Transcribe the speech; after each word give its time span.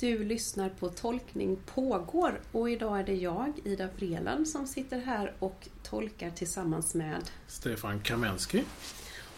Du 0.00 0.24
lyssnar 0.24 0.68
på 0.68 0.88
Tolkning 0.88 1.56
pågår 1.66 2.40
och 2.52 2.70
idag 2.70 3.00
är 3.00 3.04
det 3.04 3.14
jag, 3.14 3.52
Ida 3.64 3.88
Vreland, 3.96 4.48
som 4.48 4.66
sitter 4.66 4.98
här 4.98 5.32
och 5.38 5.68
tolkar 5.82 6.30
tillsammans 6.30 6.94
med 6.94 7.30
Stefan 7.46 8.00
Kamensky. 8.00 8.62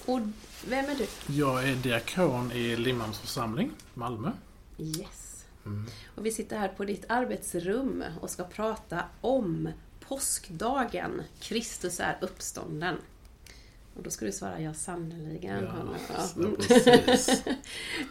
Och 0.07 0.21
vem 0.69 0.85
är 0.85 0.95
du? 0.95 1.35
Jag 1.35 1.69
är 1.69 1.75
diakon 1.75 2.53
i 2.53 2.77
Limhamns 2.77 3.19
församling, 3.19 3.71
Malmö. 3.95 4.31
Yes. 4.79 5.45
Mm. 5.67 5.87
Och 6.15 6.27
vi 6.27 6.31
sitter 6.31 6.59
här 6.59 6.69
på 6.69 6.85
ditt 6.85 7.05
arbetsrum 7.09 8.05
och 8.21 8.31
ska 8.31 8.45
prata 8.45 9.05
om 9.21 9.69
påskdagen. 10.01 11.23
Kristus 11.41 12.01
är 12.01 12.19
uppstånden. 12.21 12.97
Och 13.97 14.03
då 14.03 14.11
ska 14.11 14.25
du 14.25 14.33
svara 14.33 14.61
ja 14.61 14.75
sannerligen. 14.75 15.65
Ja, 15.65 15.97
ja. 16.37 16.49
precis. 16.59 17.45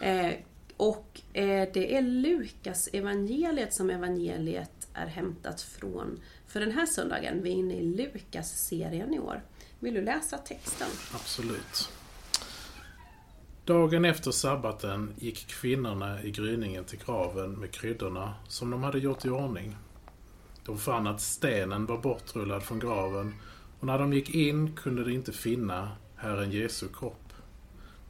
Och 0.82 1.20
eh, 1.32 1.68
det 1.74 1.96
är 1.96 2.02
Lukas 2.02 2.88
evangeliet 2.92 3.74
som 3.74 3.90
evangeliet 3.90 4.88
är 4.94 5.06
hämtat 5.06 5.60
från. 5.60 6.20
För 6.46 6.60
den 6.60 6.70
här 6.70 6.86
söndagen, 6.86 7.42
vi 7.42 7.50
är 7.50 7.54
inne 7.54 7.74
i 7.74 7.82
Lukas-serien 7.82 9.14
i 9.14 9.18
år. 9.18 9.42
Vill 9.80 9.94
du 9.94 10.02
läsa 10.02 10.38
texten? 10.38 10.88
Absolut. 11.14 11.92
Dagen 13.64 14.04
efter 14.04 14.30
sabbaten 14.30 15.14
gick 15.18 15.46
kvinnorna 15.46 16.22
i 16.22 16.30
gryningen 16.30 16.84
till 16.84 16.98
graven 17.06 17.52
med 17.52 17.70
kryddorna 17.70 18.34
som 18.48 18.70
de 18.70 18.82
hade 18.82 18.98
gjort 18.98 19.24
i 19.24 19.28
ordning. 19.28 19.76
De 20.66 20.78
fann 20.78 21.06
att 21.06 21.20
stenen 21.20 21.86
var 21.86 21.98
bortrullad 21.98 22.62
från 22.62 22.78
graven 22.78 23.34
och 23.80 23.86
när 23.86 23.98
de 23.98 24.12
gick 24.12 24.34
in 24.34 24.76
kunde 24.76 25.04
de 25.04 25.12
inte 25.12 25.32
finna 25.32 25.90
Herren 26.16 26.50
Jesu 26.50 26.88
kropp. 26.88 27.32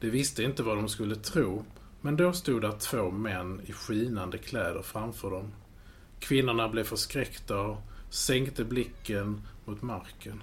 De 0.01 0.11
visste 0.11 0.43
inte 0.43 0.63
vad 0.63 0.77
de 0.77 0.89
skulle 0.89 1.17
tro 1.17 1.65
men 2.03 2.17
då 2.17 2.33
stod 2.33 2.63
där 2.63 2.73
två 2.73 3.11
män 3.11 3.61
i 3.67 3.73
skinande 3.73 4.39
kläder 4.39 4.83
framför 4.83 5.31
dem. 5.31 5.53
Kvinnorna 6.19 6.69
blev 6.69 6.85
förskräckta 6.85 7.61
och 7.61 7.77
sänkte 8.11 8.65
blicken 8.65 9.43
mot 9.65 9.83
marken. 9.83 10.43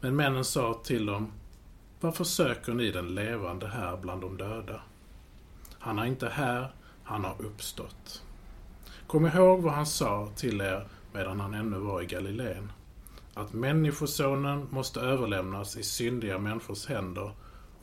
Men 0.00 0.16
männen 0.16 0.44
sa 0.44 0.80
till 0.84 1.06
dem, 1.06 1.32
varför 2.00 2.24
söker 2.24 2.74
ni 2.74 2.90
den 2.90 3.14
levande 3.14 3.68
här 3.68 3.96
bland 3.96 4.20
de 4.20 4.36
döda? 4.36 4.80
Han 5.78 5.98
är 5.98 6.04
inte 6.04 6.28
här, 6.28 6.72
han 7.04 7.24
har 7.24 7.42
uppstått. 7.42 8.22
Kom 9.06 9.26
ihåg 9.26 9.62
vad 9.62 9.72
han 9.72 9.86
sa 9.86 10.28
till 10.36 10.60
er 10.60 10.86
medan 11.12 11.40
han 11.40 11.54
ännu 11.54 11.78
var 11.78 12.02
i 12.02 12.06
Galileen. 12.06 12.72
Att 13.34 13.52
Människosonen 13.52 14.68
måste 14.70 15.00
överlämnas 15.00 15.76
i 15.76 15.82
syndiga 15.82 16.38
människors 16.38 16.86
händer 16.86 17.32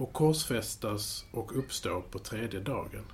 och 0.02 0.13
korsfästas 0.13 1.25
och 1.31 1.57
uppstå 1.57 2.02
på 2.02 2.19
tredje 2.19 2.59
dagen. 2.59 3.05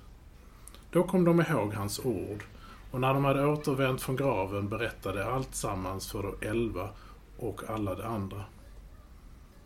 Då 0.90 1.02
kom 1.02 1.24
de 1.24 1.40
ihåg 1.40 1.74
hans 1.74 2.00
ord 2.04 2.44
och 2.90 3.00
när 3.00 3.14
de 3.14 3.24
hade 3.24 3.46
återvänt 3.46 4.02
från 4.02 4.16
graven 4.16 4.68
berättade 4.68 5.26
allt 5.26 5.54
sammans 5.54 6.10
för 6.10 6.22
de 6.22 6.46
elva 6.46 6.90
och 7.38 7.70
alla 7.70 7.94
de 7.94 8.02
andra. 8.02 8.44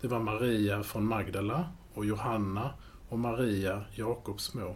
Det 0.01 0.09
var 0.09 0.19
Maria 0.19 0.83
från 0.83 1.05
Magdala 1.05 1.69
och 1.95 2.05
Johanna 2.05 2.71
och 3.09 3.19
Maria, 3.19 3.85
Jakobs 3.95 4.55
mor. 4.55 4.75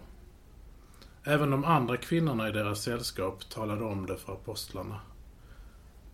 Även 1.24 1.50
de 1.50 1.64
andra 1.64 1.97
kvinnorna 1.97 2.48
i 2.48 2.52
deras 2.52 2.83
sällskap 2.83 3.48
talade 3.48 3.84
om 3.84 4.06
det 4.06 4.17
för 4.17 4.33
apostlarna. 4.33 5.00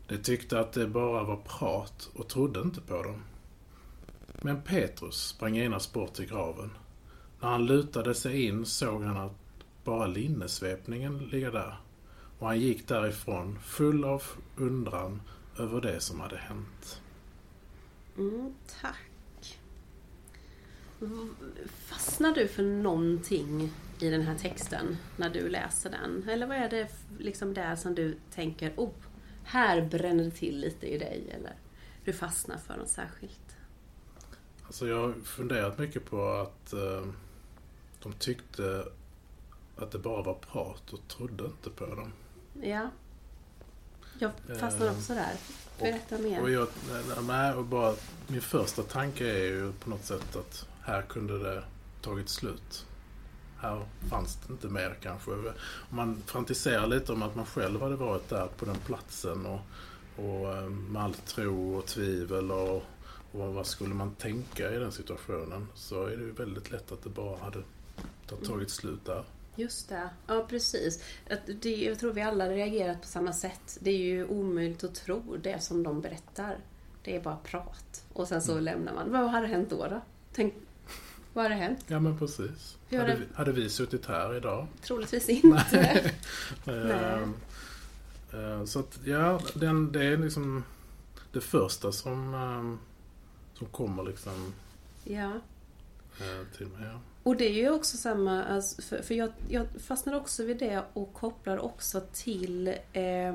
De 0.09 0.19
tyckte 0.19 0.61
att 0.61 0.73
det 0.73 0.87
bara 0.87 1.25
var 1.25 1.37
prat 1.37 2.11
och 2.15 2.29
trodde 2.29 2.61
inte 2.61 2.81
på 2.81 3.03
dem. 3.03 3.23
Men 4.45 4.63
Petrus 4.63 5.17
sprang 5.17 5.55
genast 5.55 5.93
bort 5.93 6.15
till 6.15 6.27
graven. 6.27 6.71
När 7.41 7.49
han 7.49 7.67
lutade 7.67 8.15
sig 8.15 8.47
in 8.47 8.67
såg 8.67 9.03
han 9.03 9.17
att 9.17 9.33
bara 9.85 10.07
linnesvepningen 10.07 11.19
ligga 11.19 11.51
där. 11.51 11.77
Och 12.39 12.47
han 12.47 12.61
gick 12.61 12.89
därifrån 12.89 13.59
full 13.59 14.05
av 14.05 14.23
undran 14.57 15.23
över 15.59 15.81
det 15.81 16.01
som 16.01 16.21
hade 16.21 16.37
hänt. 16.37 17.01
Mm, 18.19 18.55
tack. 18.81 19.59
Fastnar 21.67 22.35
du 22.35 22.49
för 22.49 22.63
någonting 22.63 23.73
i 24.01 24.11
den 24.11 24.23
här 24.23 24.39
texten 24.39 24.97
när 25.17 25.31
du 25.31 25.49
läser 25.49 25.91
den? 25.91 26.29
Eller 26.29 26.47
vad 26.47 26.57
är 26.57 26.71
det 26.71 26.89
liksom 27.19 27.55
där 27.55 27.77
som 27.77 27.95
du 27.95 28.17
tänker, 28.35 28.73
oh, 28.77 28.93
här 29.45 29.83
bränner 29.83 30.25
det 30.25 30.31
till 30.31 30.61
lite 30.61 30.87
i 30.87 30.99
dig? 30.99 31.31
Eller 31.31 31.55
du 32.05 32.13
fastnar 32.13 32.57
för 32.57 32.77
något 32.77 32.89
särskilt? 32.89 33.52
Alltså 34.73 34.89
jag 34.89 35.01
har 35.01 35.15
funderat 35.25 35.79
mycket 35.79 36.05
på 36.05 36.33
att 36.33 36.73
eh, 36.73 37.03
de 38.03 38.13
tyckte 38.13 38.85
att 39.77 39.91
det 39.91 39.99
bara 39.99 40.23
var 40.23 40.35
prat 40.35 40.93
och 40.93 41.09
trodde 41.09 41.45
inte 41.45 41.71
på 41.71 41.87
dem. 41.87 42.13
Ja. 42.63 42.89
Jag 44.19 44.33
fastnar 44.61 44.87
eh, 44.87 44.93
också 44.93 45.15
där. 45.15 45.33
Berätta 45.79 46.19
mer. 46.19 46.43
Och 46.43 46.51
jag, 46.51 46.69
nej, 47.23 47.53
och 47.53 47.65
bara, 47.65 47.95
min 48.27 48.41
första 48.41 48.83
tanke 48.83 49.27
är 49.27 49.45
ju 49.45 49.73
på 49.73 49.91
något 49.91 50.05
sätt 50.05 50.37
att 50.37 50.67
här 50.83 51.03
kunde 51.03 51.39
det 51.39 51.65
tagit 52.01 52.29
slut. 52.29 52.87
Här 53.61 53.87
fanns 54.11 54.39
det 54.47 54.53
inte 54.53 54.69
mer 54.69 54.97
kanske. 55.03 55.31
Om 55.31 55.53
man 55.91 56.23
fantiserar 56.27 56.87
lite 56.87 57.13
om 57.13 57.23
att 57.23 57.37
man 57.37 57.47
själv 57.47 57.83
hade 57.83 57.97
varit 57.97 58.29
där 58.29 58.47
på 58.47 58.65
den 58.65 58.77
platsen 58.87 59.47
och, 59.47 59.61
och 60.17 60.57
eh, 60.57 60.69
med 60.69 61.03
all 61.03 61.15
tro 61.15 61.75
och 61.75 61.87
tvivel 61.87 62.51
och 62.51 62.83
och 63.33 63.55
vad 63.55 63.67
skulle 63.67 63.95
man 63.95 64.15
tänka 64.15 64.73
i 64.73 64.79
den 64.79 64.93
situationen? 64.93 65.69
Så 65.75 66.07
är 66.07 66.17
det 66.17 66.23
ju 66.23 66.33
väldigt 66.33 66.71
lätt 66.71 66.93
att 66.93 67.03
det 67.03 67.11
bara 67.11 67.39
hade 67.39 67.63
tagit 68.47 68.71
slut 68.71 69.05
där. 69.05 69.25
Just 69.57 69.89
det, 69.89 70.11
ja 70.27 70.47
precis. 70.49 71.05
Det, 71.61 71.77
jag 71.77 71.99
tror 71.99 72.13
vi 72.13 72.23
alla 72.23 72.49
reagerat 72.49 73.01
på 73.01 73.07
samma 73.07 73.33
sätt. 73.33 73.79
Det 73.81 73.91
är 73.91 73.99
ju 73.99 74.27
omöjligt 74.27 74.85
att 74.85 74.95
tro 74.95 75.37
det 75.43 75.63
som 75.63 75.83
de 75.83 76.01
berättar. 76.01 76.59
Det 77.03 77.17
är 77.17 77.21
bara 77.21 77.37
prat. 77.37 78.05
Och 78.13 78.29
sen 78.29 78.43
så 78.43 78.53
mm. 78.53 78.65
lämnar 78.65 78.95
man. 78.95 79.13
Vad 79.13 79.31
hade 79.31 79.47
hänt 79.47 79.71
då? 79.71 79.87
då? 79.89 80.01
Tänk, 80.33 80.55
vad 81.33 81.45
hade 81.45 81.55
hänt? 81.55 81.85
Ja 81.87 82.01
men 82.01 82.19
precis. 82.19 82.79
Hade, 82.91 83.17
vi, 83.17 83.25
hade 83.35 83.53
vi 83.53 83.71
suttit 83.71 84.07
här 84.07 84.37
idag? 84.37 84.67
Troligtvis 84.83 85.29
inte. 85.45 86.13
Nej. 86.65 87.23
uh, 88.35 88.65
så 88.65 88.79
att 88.79 89.01
ja, 89.05 89.41
den, 89.55 89.93
det 89.93 90.05
är 90.05 90.17
liksom 90.17 90.65
det 91.33 91.41
första 91.41 91.93
som 91.93 92.35
uh, 92.35 92.77
som 93.63 93.71
kommer 93.71 94.03
liksom 94.03 94.55
ja. 95.05 95.31
Eh, 96.21 96.57
till 96.57 96.67
mig. 96.67 96.89
Ja. 96.93 97.01
Och 97.23 97.37
det 97.37 97.45
är 97.45 97.53
ju 97.53 97.71
också 97.71 97.97
samma, 97.97 98.45
alltså, 98.45 98.83
för, 98.83 99.03
för 99.03 99.15
jag, 99.15 99.33
jag 99.49 99.67
fastnar 99.79 100.15
också 100.15 100.45
vid 100.45 100.59
det 100.59 100.83
och 100.93 101.13
kopplar 101.13 101.59
också 101.59 102.01
till 102.13 102.75
eh, 102.93 103.35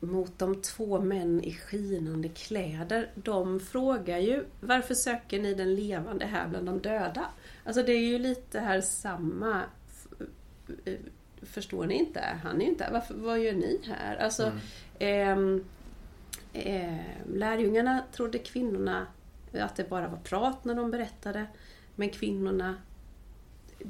mot 0.00 0.38
de 0.38 0.62
två 0.62 1.00
män 1.00 1.44
i 1.44 1.54
skinande 1.54 2.28
kläder. 2.28 3.10
De 3.14 3.60
frågar 3.60 4.18
ju 4.18 4.44
varför 4.60 4.94
söker 4.94 5.40
ni 5.40 5.54
den 5.54 5.74
levande 5.74 6.26
här 6.26 6.48
bland 6.48 6.66
de 6.66 6.78
döda? 6.78 7.24
Alltså 7.64 7.82
det 7.82 7.92
är 7.92 8.08
ju 8.08 8.18
lite 8.18 8.60
här 8.60 8.80
samma 8.80 9.62
eh, 10.84 10.94
Förstår 11.42 11.86
ni 11.86 11.94
inte? 11.94 12.20
Han 12.42 12.56
är 12.56 12.60
ju 12.60 12.70
inte 12.70 12.84
här. 12.84 12.92
Varför, 12.92 13.14
vad 13.14 13.38
gör 13.38 13.52
ni 13.52 13.80
här? 13.84 14.16
Alltså, 14.16 14.52
mm. 14.98 15.58
eh, 15.58 15.64
lärjungarna 17.26 18.02
trodde 18.12 18.38
kvinnorna 18.38 19.06
att 19.52 19.76
det 19.76 19.88
bara 19.88 20.08
var 20.08 20.18
prat 20.18 20.64
när 20.64 20.74
de 20.74 20.90
berättade. 20.90 21.46
Men 21.96 22.10
kvinnorna 22.10 22.74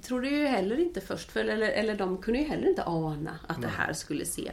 trodde 0.03 0.29
ju 0.29 0.47
heller 0.47 0.79
inte 0.79 1.01
först, 1.01 1.33
för, 1.33 1.45
eller, 1.45 1.69
eller 1.69 1.97
de 1.97 2.19
kunde 2.19 2.41
ju 2.41 2.47
heller 2.47 2.69
inte 2.69 2.85
ana 2.85 3.39
att 3.47 3.59
Nej. 3.59 3.71
det 3.71 3.77
här 3.77 3.93
skulle 3.93 4.25
se, 4.25 4.53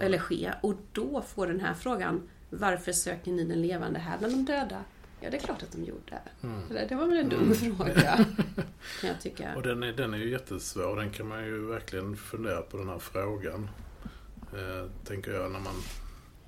eller 0.00 0.18
ske. 0.18 0.52
Och 0.62 0.74
då 0.92 1.22
får 1.22 1.46
den 1.46 1.60
här 1.60 1.74
frågan, 1.74 2.28
varför 2.50 2.92
söker 2.92 3.32
ni 3.32 3.44
den 3.44 3.62
levande 3.62 3.98
här 3.98 4.18
bland 4.18 4.34
de 4.34 4.44
döda? 4.52 4.84
Ja, 5.20 5.30
det 5.30 5.36
är 5.36 5.40
klart 5.40 5.62
att 5.62 5.72
de 5.72 5.84
gjorde. 5.84 6.18
Mm. 6.42 6.88
Det 6.88 6.94
var 6.94 7.06
väl 7.06 7.18
en 7.18 7.28
dum 7.28 7.42
mm. 7.42 7.54
fråga, 7.54 8.16
kan 9.00 9.10
jag 9.10 9.20
tycka. 9.20 9.56
Och 9.56 9.62
den 9.62 9.82
är, 9.82 9.92
den 9.92 10.14
är 10.14 10.18
ju 10.18 10.30
jättesvår. 10.30 10.96
Den 10.96 11.10
kan 11.10 11.28
man 11.28 11.44
ju 11.44 11.66
verkligen 11.66 12.16
fundera 12.16 12.62
på 12.62 12.76
den 12.76 12.88
här 12.88 12.98
frågan. 12.98 13.68
Eh, 14.52 14.90
tänker 15.04 15.32
jag 15.32 15.52
när 15.52 15.60
man 15.60 15.74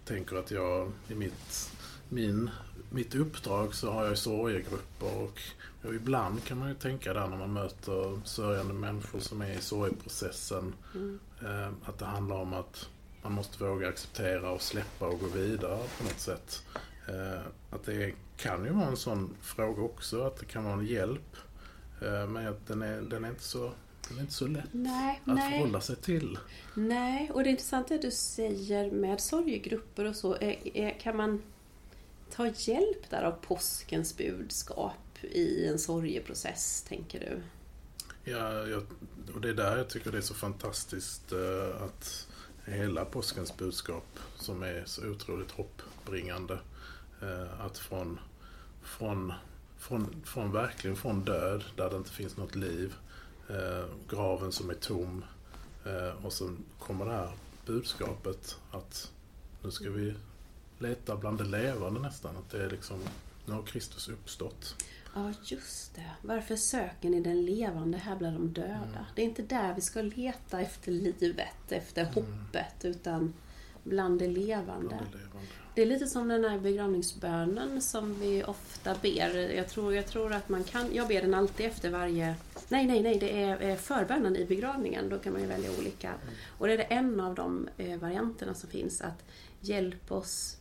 tänker 0.07 0.37
att 0.37 0.51
jag 0.51 0.93
i 1.09 1.15
mitt, 1.15 1.71
min, 2.09 2.51
mitt 2.91 3.15
uppdrag 3.15 3.75
så 3.75 3.91
har 3.91 4.05
jag 4.05 4.19
sorgegrupper 4.19 5.17
och, 5.17 5.41
och 5.83 5.95
ibland 5.95 6.45
kan 6.45 6.59
man 6.59 6.69
ju 6.69 6.75
tänka 6.75 7.13
där 7.13 7.29
när 7.29 7.37
man 7.37 7.53
möter 7.53 8.21
sörjande 8.25 8.75
människor 8.75 9.21
som 9.21 9.43
är 9.43 9.53
i 9.53 9.61
sorgeprocessen 9.61 10.75
mm. 10.95 11.19
eh, 11.45 11.69
att 11.85 11.99
det 11.99 12.05
handlar 12.05 12.37
om 12.37 12.55
att 12.55 12.89
man 13.23 13.33
måste 13.33 13.65
våga 13.65 13.89
acceptera 13.89 14.51
och 14.51 14.63
släppa 14.63 15.07
och 15.07 15.21
gå 15.21 15.27
vidare 15.27 15.83
på 15.99 16.05
något 16.05 16.21
sätt. 16.21 16.63
Eh, 17.09 17.41
att 17.71 17.85
det 17.85 18.15
kan 18.37 18.65
ju 18.65 18.71
vara 18.71 18.87
en 18.87 18.97
sån 18.97 19.35
fråga 19.43 19.83
också, 19.83 20.23
att 20.23 20.37
det 20.37 20.47
kan 20.47 20.65
vara 20.65 20.75
en 20.75 20.87
hjälp. 20.87 21.37
Eh, 22.03 22.27
men 22.27 22.55
den 22.67 22.83
är, 22.83 23.01
den 23.01 23.25
är 23.25 23.29
inte 23.29 23.43
så 23.43 23.73
det 24.15 24.21
är 24.21 24.21
inte 24.21 24.33
så 24.33 24.47
lätt 24.47 24.65
nej, 24.73 25.23
att 25.25 25.35
nej. 25.35 25.51
förhålla 25.51 25.81
sig 25.81 25.97
till. 25.97 26.39
Nej, 26.75 27.31
och 27.31 27.43
det 27.43 27.49
är 27.49 27.51
intressant 27.51 27.89
det 27.89 27.99
du 27.99 28.11
säger 28.11 28.91
med 28.91 29.21
sorgegrupper 29.21 30.05
och 30.05 30.17
så. 30.17 30.37
Kan 31.01 31.17
man 31.17 31.43
ta 32.31 32.47
hjälp 32.47 33.11
där 33.11 33.23
av 33.23 33.33
påskens 33.33 34.17
budskap 34.17 35.19
i 35.23 35.67
en 35.67 35.79
sorgeprocess, 35.79 36.85
tänker 36.89 37.21
du? 37.21 37.43
Ja, 38.31 38.67
jag, 38.67 38.83
och 39.35 39.41
det 39.41 39.49
är 39.49 39.55
där 39.55 39.77
jag 39.77 39.89
tycker 39.89 40.13
det 40.13 40.19
är 40.19 40.23
så 40.23 40.35
fantastiskt 40.35 41.33
eh, 41.33 41.83
att 41.83 42.29
hela 42.65 43.05
påskens 43.05 43.57
budskap 43.57 44.19
som 44.37 44.63
är 44.63 44.83
så 44.87 45.09
otroligt 45.09 45.51
hoppbringande. 45.51 46.59
Eh, 47.23 47.61
att 47.61 47.79
från, 47.79 48.21
från, 48.83 49.33
från, 49.79 50.23
från 50.25 50.53
verkligen 50.53 50.97
från 50.97 51.25
död, 51.25 51.65
där 51.77 51.91
det 51.91 51.97
inte 51.97 52.11
finns 52.11 52.37
något 52.37 52.55
liv, 52.55 52.95
graven 54.09 54.53
som 54.53 54.71
är 54.71 54.75
tom 54.75 55.25
eh, 55.85 56.25
och 56.25 56.33
så 56.33 56.57
kommer 56.79 57.05
det 57.05 57.13
här 57.13 57.33
budskapet 57.67 58.57
att 58.71 59.13
nu 59.63 59.71
ska 59.71 59.91
vi 59.91 60.15
leta 60.79 61.17
bland 61.17 61.39
det 61.39 61.45
levande 61.45 62.01
nästan. 62.01 62.37
Att 62.37 62.51
det 62.51 62.65
är 62.65 62.71
liksom, 62.71 63.01
nu 63.47 63.53
har 63.53 63.63
Kristus 63.63 64.09
uppstått. 64.09 64.77
Ja, 65.15 65.33
just 65.45 65.95
det. 65.95 66.11
Varför 66.23 66.57
söker 66.57 67.11
ni 67.11 67.21
den 67.21 67.45
levande 67.45 67.99
här 67.99 68.17
bland 68.17 68.37
de 68.37 68.53
döda? 68.53 68.75
Mm. 68.75 69.05
Det 69.15 69.23
är 69.23 69.27
inte 69.27 69.43
där 69.43 69.75
vi 69.75 69.81
ska 69.81 70.03
leta 70.03 70.61
efter 70.61 70.93
livet, 70.93 71.73
efter 71.73 72.05
hoppet, 72.05 72.85
utan 72.85 73.35
bland 73.85 74.19
det 74.19 74.29
levande. 74.29 74.89
Bland 74.89 75.07
det 75.13 75.19
levande. 75.19 75.49
Det 75.77 75.83
är 75.83 75.87
lite 75.87 76.07
som 76.07 76.29
den 76.29 76.45
här 76.45 76.59
begravningsbönen 76.59 77.83
som 77.83 78.21
vi 78.21 78.45
ofta 78.45 78.95
ber. 79.03 79.39
Jag 79.57 79.69
tror, 79.69 79.95
jag 79.95 80.07
tror 80.07 80.33
att 80.33 80.49
man 80.49 80.65
kan... 80.65 80.95
Jag 80.95 81.09
ber 81.09 81.23
den 81.23 81.35
alltid 81.35 81.67
efter 81.67 81.91
varje... 81.91 82.35
Nej, 82.69 82.87
nej, 82.87 83.03
nej, 83.03 83.19
det 83.19 83.43
är 83.43 83.63
eh, 83.71 83.77
förbönen 83.77 84.37
i 84.37 84.45
begravningen. 84.45 85.09
Då 85.09 85.19
kan 85.19 85.33
man 85.33 85.43
ju 85.43 85.49
välja 85.49 85.71
olika. 85.79 86.13
Och 86.59 86.67
det 86.67 86.75
är 86.93 86.97
en 86.99 87.21
av 87.21 87.35
de 87.35 87.69
eh, 87.77 87.99
varianterna 87.99 88.55
som 88.55 88.71
finns. 88.71 89.01
Att 89.01 89.25
hjälp 89.61 90.13
oss 90.13 90.57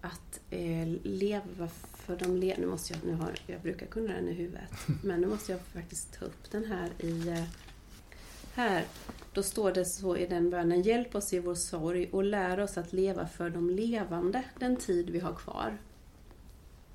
att 0.00 0.40
eh, 0.50 0.88
leva 1.02 1.68
för 1.94 2.16
de 2.16 2.36
le- 2.36 2.56
Nu 2.58 2.66
måste 2.66 2.92
jag... 2.92 3.04
Nu 3.04 3.14
har, 3.14 3.34
jag 3.46 3.60
brukar 3.60 3.86
kunna 3.86 4.12
den 4.12 4.28
i 4.28 4.32
huvudet. 4.32 4.70
Men 5.04 5.20
nu 5.20 5.26
måste 5.26 5.52
jag 5.52 5.60
faktiskt 5.60 6.18
ta 6.18 6.24
upp 6.24 6.50
den 6.50 6.64
här 6.64 6.90
i... 7.06 7.44
Här. 8.58 8.84
Då 9.32 9.42
står 9.42 9.72
det 9.72 9.84
så 9.84 10.16
i 10.16 10.26
den 10.26 10.50
bönen. 10.50 10.82
Hjälp 10.82 11.14
oss 11.14 11.32
i 11.32 11.38
vår 11.38 11.54
sorg 11.54 12.08
och 12.12 12.24
lär 12.24 12.60
oss 12.60 12.78
att 12.78 12.92
leva 12.92 13.26
för 13.26 13.50
de 13.50 13.70
levande 13.70 14.44
den 14.58 14.76
tid 14.76 15.10
vi 15.10 15.20
har 15.20 15.34
kvar. 15.34 15.78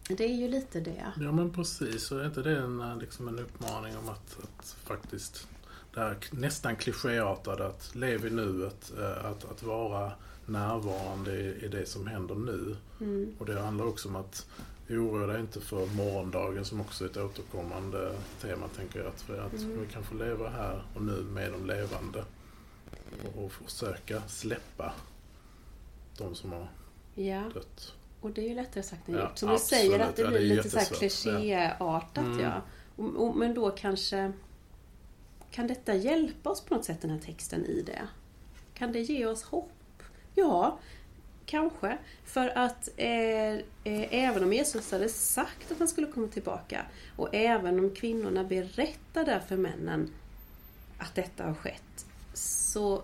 Det 0.07 0.23
är 0.23 0.35
ju 0.35 0.47
lite 0.47 0.79
det. 0.79 1.11
Ja 1.17 1.31
men 1.31 1.53
precis, 1.53 2.11
och 2.11 2.21
är 2.21 2.25
inte 2.25 2.41
det 2.41 2.57
en, 2.57 2.81
eh, 2.81 2.97
liksom 2.97 3.27
en 3.27 3.39
uppmaning 3.39 3.97
om 3.97 4.09
att, 4.09 4.37
att 4.43 4.75
faktiskt 4.83 5.47
det 5.93 5.99
här 5.99 6.17
nästan 6.31 6.75
klichéartade 6.75 7.67
att 7.67 7.95
lev 7.95 8.25
i 8.25 8.29
nuet, 8.29 8.93
eh, 8.99 9.25
att, 9.25 9.51
att 9.51 9.63
vara 9.63 10.11
närvarande 10.45 11.31
i, 11.31 11.65
i 11.65 11.67
det 11.67 11.85
som 11.85 12.07
händer 12.07 12.35
nu. 12.35 12.75
Mm. 13.01 13.35
Och 13.39 13.45
det 13.45 13.61
handlar 13.61 13.85
också 13.85 14.09
om 14.09 14.15
att 14.15 14.47
oroa 14.89 15.27
dig 15.27 15.39
inte 15.41 15.61
för 15.61 15.85
morgondagen 15.85 16.65
som 16.65 16.81
också 16.81 17.05
är 17.05 17.09
ett 17.09 17.17
återkommande 17.17 18.15
tema 18.41 18.67
tänker 18.75 18.99
jag. 18.99 19.07
Att, 19.07 19.21
för 19.21 19.41
att 19.45 19.53
Mm. 19.53 19.81
vi 19.81 19.87
kan 19.93 20.03
få 20.03 20.15
leva 20.15 20.49
här 20.49 20.83
och 20.95 21.01
nu 21.01 21.21
med 21.23 21.51
de 21.51 21.65
levande. 21.65 22.25
Och, 23.35 23.43
och 23.43 23.51
försöka 23.51 24.21
släppa 24.27 24.93
de 26.17 26.35
som 26.35 26.51
har 26.51 26.67
Ja, 27.15 27.49
dött. 27.53 27.93
och 28.21 28.31
det 28.31 28.41
är 28.41 28.49
ju 28.49 28.55
lättare 28.55 28.83
sagt 28.83 29.09
än 29.09 29.15
Ja, 29.15 29.21
gjort. 29.21 29.37
Som 29.37 29.49
du 29.49 29.57
säger 29.57 29.99
att 29.99 30.15
det 30.15 30.21
Ja, 30.21 30.29
det 30.29 30.37
blir 30.39 30.51
är 30.51 30.55
lite 30.55 30.69
så 30.69 30.77
här 30.77 30.85
klichéartat. 30.85 32.17
Mm. 32.25 32.39
Ja. 32.39 32.61
Och, 32.95 33.27
och, 33.27 33.35
men 33.35 33.53
då 33.53 33.71
kanske... 33.71 34.31
Kan 35.51 35.67
detta 35.67 35.95
hjälpa 35.95 36.49
oss 36.49 36.61
på 36.61 36.73
något 36.75 36.85
sätt, 36.85 37.01
den 37.01 37.09
här 37.11 37.19
texten, 37.19 37.65
i 37.65 37.81
det? 37.81 38.07
Kan 38.73 38.91
det 38.91 38.99
ge 39.01 39.25
oss 39.25 39.43
hopp? 39.43 39.71
Ja, 40.35 40.79
kanske. 41.45 41.97
För 42.25 42.57
att 42.57 42.89
eh, 42.97 43.53
eh, 43.53 44.13
även 44.13 44.43
om 44.43 44.53
Jesus 44.53 44.91
hade 44.91 45.09
sagt 45.09 45.71
att 45.71 45.79
han 45.79 45.87
skulle 45.87 46.07
komma 46.07 46.27
tillbaka 46.27 46.85
och 47.15 47.29
även 47.35 47.79
om 47.79 47.89
kvinnorna 47.89 48.43
berättade 48.43 49.41
för 49.47 49.57
männen 49.57 50.09
att 50.97 51.15
detta 51.15 51.43
har 51.43 51.53
skett 51.53 52.05
så 52.33 53.03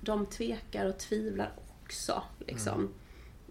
de 0.00 0.26
tvekar 0.26 0.86
och 0.86 0.98
tvivlar 0.98 1.52
också. 1.82 2.22
Liksom. 2.46 2.88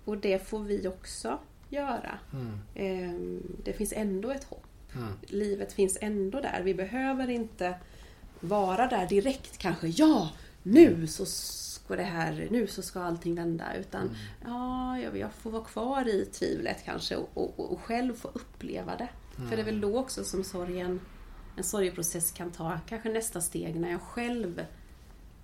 Och 0.05 0.17
det 0.17 0.47
får 0.47 0.59
vi 0.59 0.87
också 0.87 1.39
göra. 1.69 2.19
Mm. 2.33 2.59
Eh, 2.75 3.41
det 3.63 3.73
finns 3.73 3.93
ändå 3.93 4.29
ett 4.29 4.43
hopp. 4.43 4.63
Mm. 4.95 5.13
Livet 5.21 5.73
finns 5.73 5.97
ändå 6.01 6.41
där. 6.41 6.61
Vi 6.63 6.73
behöver 6.73 7.29
inte 7.29 7.75
vara 8.39 8.87
där 8.87 9.07
direkt 9.07 9.57
kanske. 9.57 9.87
Ja, 9.87 10.31
nu 10.63 11.07
så 11.07 11.25
ska 11.87 11.95
det 11.95 12.03
här, 12.03 12.47
nu 12.51 12.67
så 12.67 12.81
ska 12.81 13.01
allting 13.01 13.35
vända. 13.35 13.75
Utan 13.75 14.09
ja, 14.45 14.99
jag- 14.99 15.33
får 15.33 15.51
vara 15.51 15.63
kvar 15.63 16.07
i 16.07 16.25
tvivlet 16.25 16.77
kanske 16.85 17.15
och, 17.15 17.29
och, 17.33 17.71
och 17.73 17.81
själv 17.81 18.13
få 18.13 18.27
uppleva 18.33 18.95
det. 18.95 19.09
För 19.49 19.55
det 19.55 19.61
är 19.61 19.65
väl 19.65 19.81
då 19.81 19.97
också 19.99 20.23
som 20.23 20.43
sorgen, 20.43 20.99
en 21.57 21.63
sorgeprocess 21.63 22.31
kan 22.31 22.51
ta 22.51 22.79
kanske 22.89 23.09
nästa 23.09 23.41
steg 23.41 23.79
när 23.79 23.91
jag 23.91 24.01
själv 24.01 24.65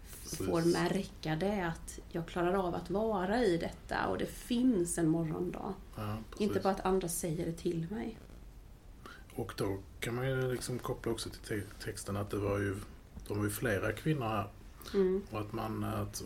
får 0.06 0.62
Precis. 0.62 0.74
märka 0.74 1.36
det 1.36 1.62
att 1.68 2.00
jag 2.12 2.28
klarar 2.28 2.54
av 2.54 2.76
att 2.76 2.90
vara 2.90 3.44
i 3.44 3.58
detta 3.58 4.08
och 4.08 4.18
det 4.18 4.26
finns 4.26 4.98
en 4.98 5.08
morgondag. 5.10 5.74
Ja, 5.96 6.18
Inte 6.40 6.60
bara 6.60 6.74
att 6.74 6.86
andra 6.86 7.08
säger 7.10 7.46
det 7.46 7.52
till 7.54 7.88
mig. 7.92 8.18
Och 9.36 9.54
då 9.58 9.78
kan 10.00 10.16
man 10.16 10.30
ju 10.30 10.52
liksom 10.52 10.80
koppla 10.80 11.12
också 11.12 11.30
till 11.30 11.40
te- 11.40 11.84
texten 11.84 12.18
att 12.18 12.30
det 12.30 12.38
var 12.38 12.58
ju, 12.60 12.76
de 13.28 13.38
var 13.38 13.44
ju 13.46 13.50
flera 13.52 13.92
kvinnor 13.92 14.26
här. 14.28 14.48
Mm. 14.94 15.22
Och 15.32 15.40
att 15.40 15.54
man, 15.54 15.84
att, 15.84 16.24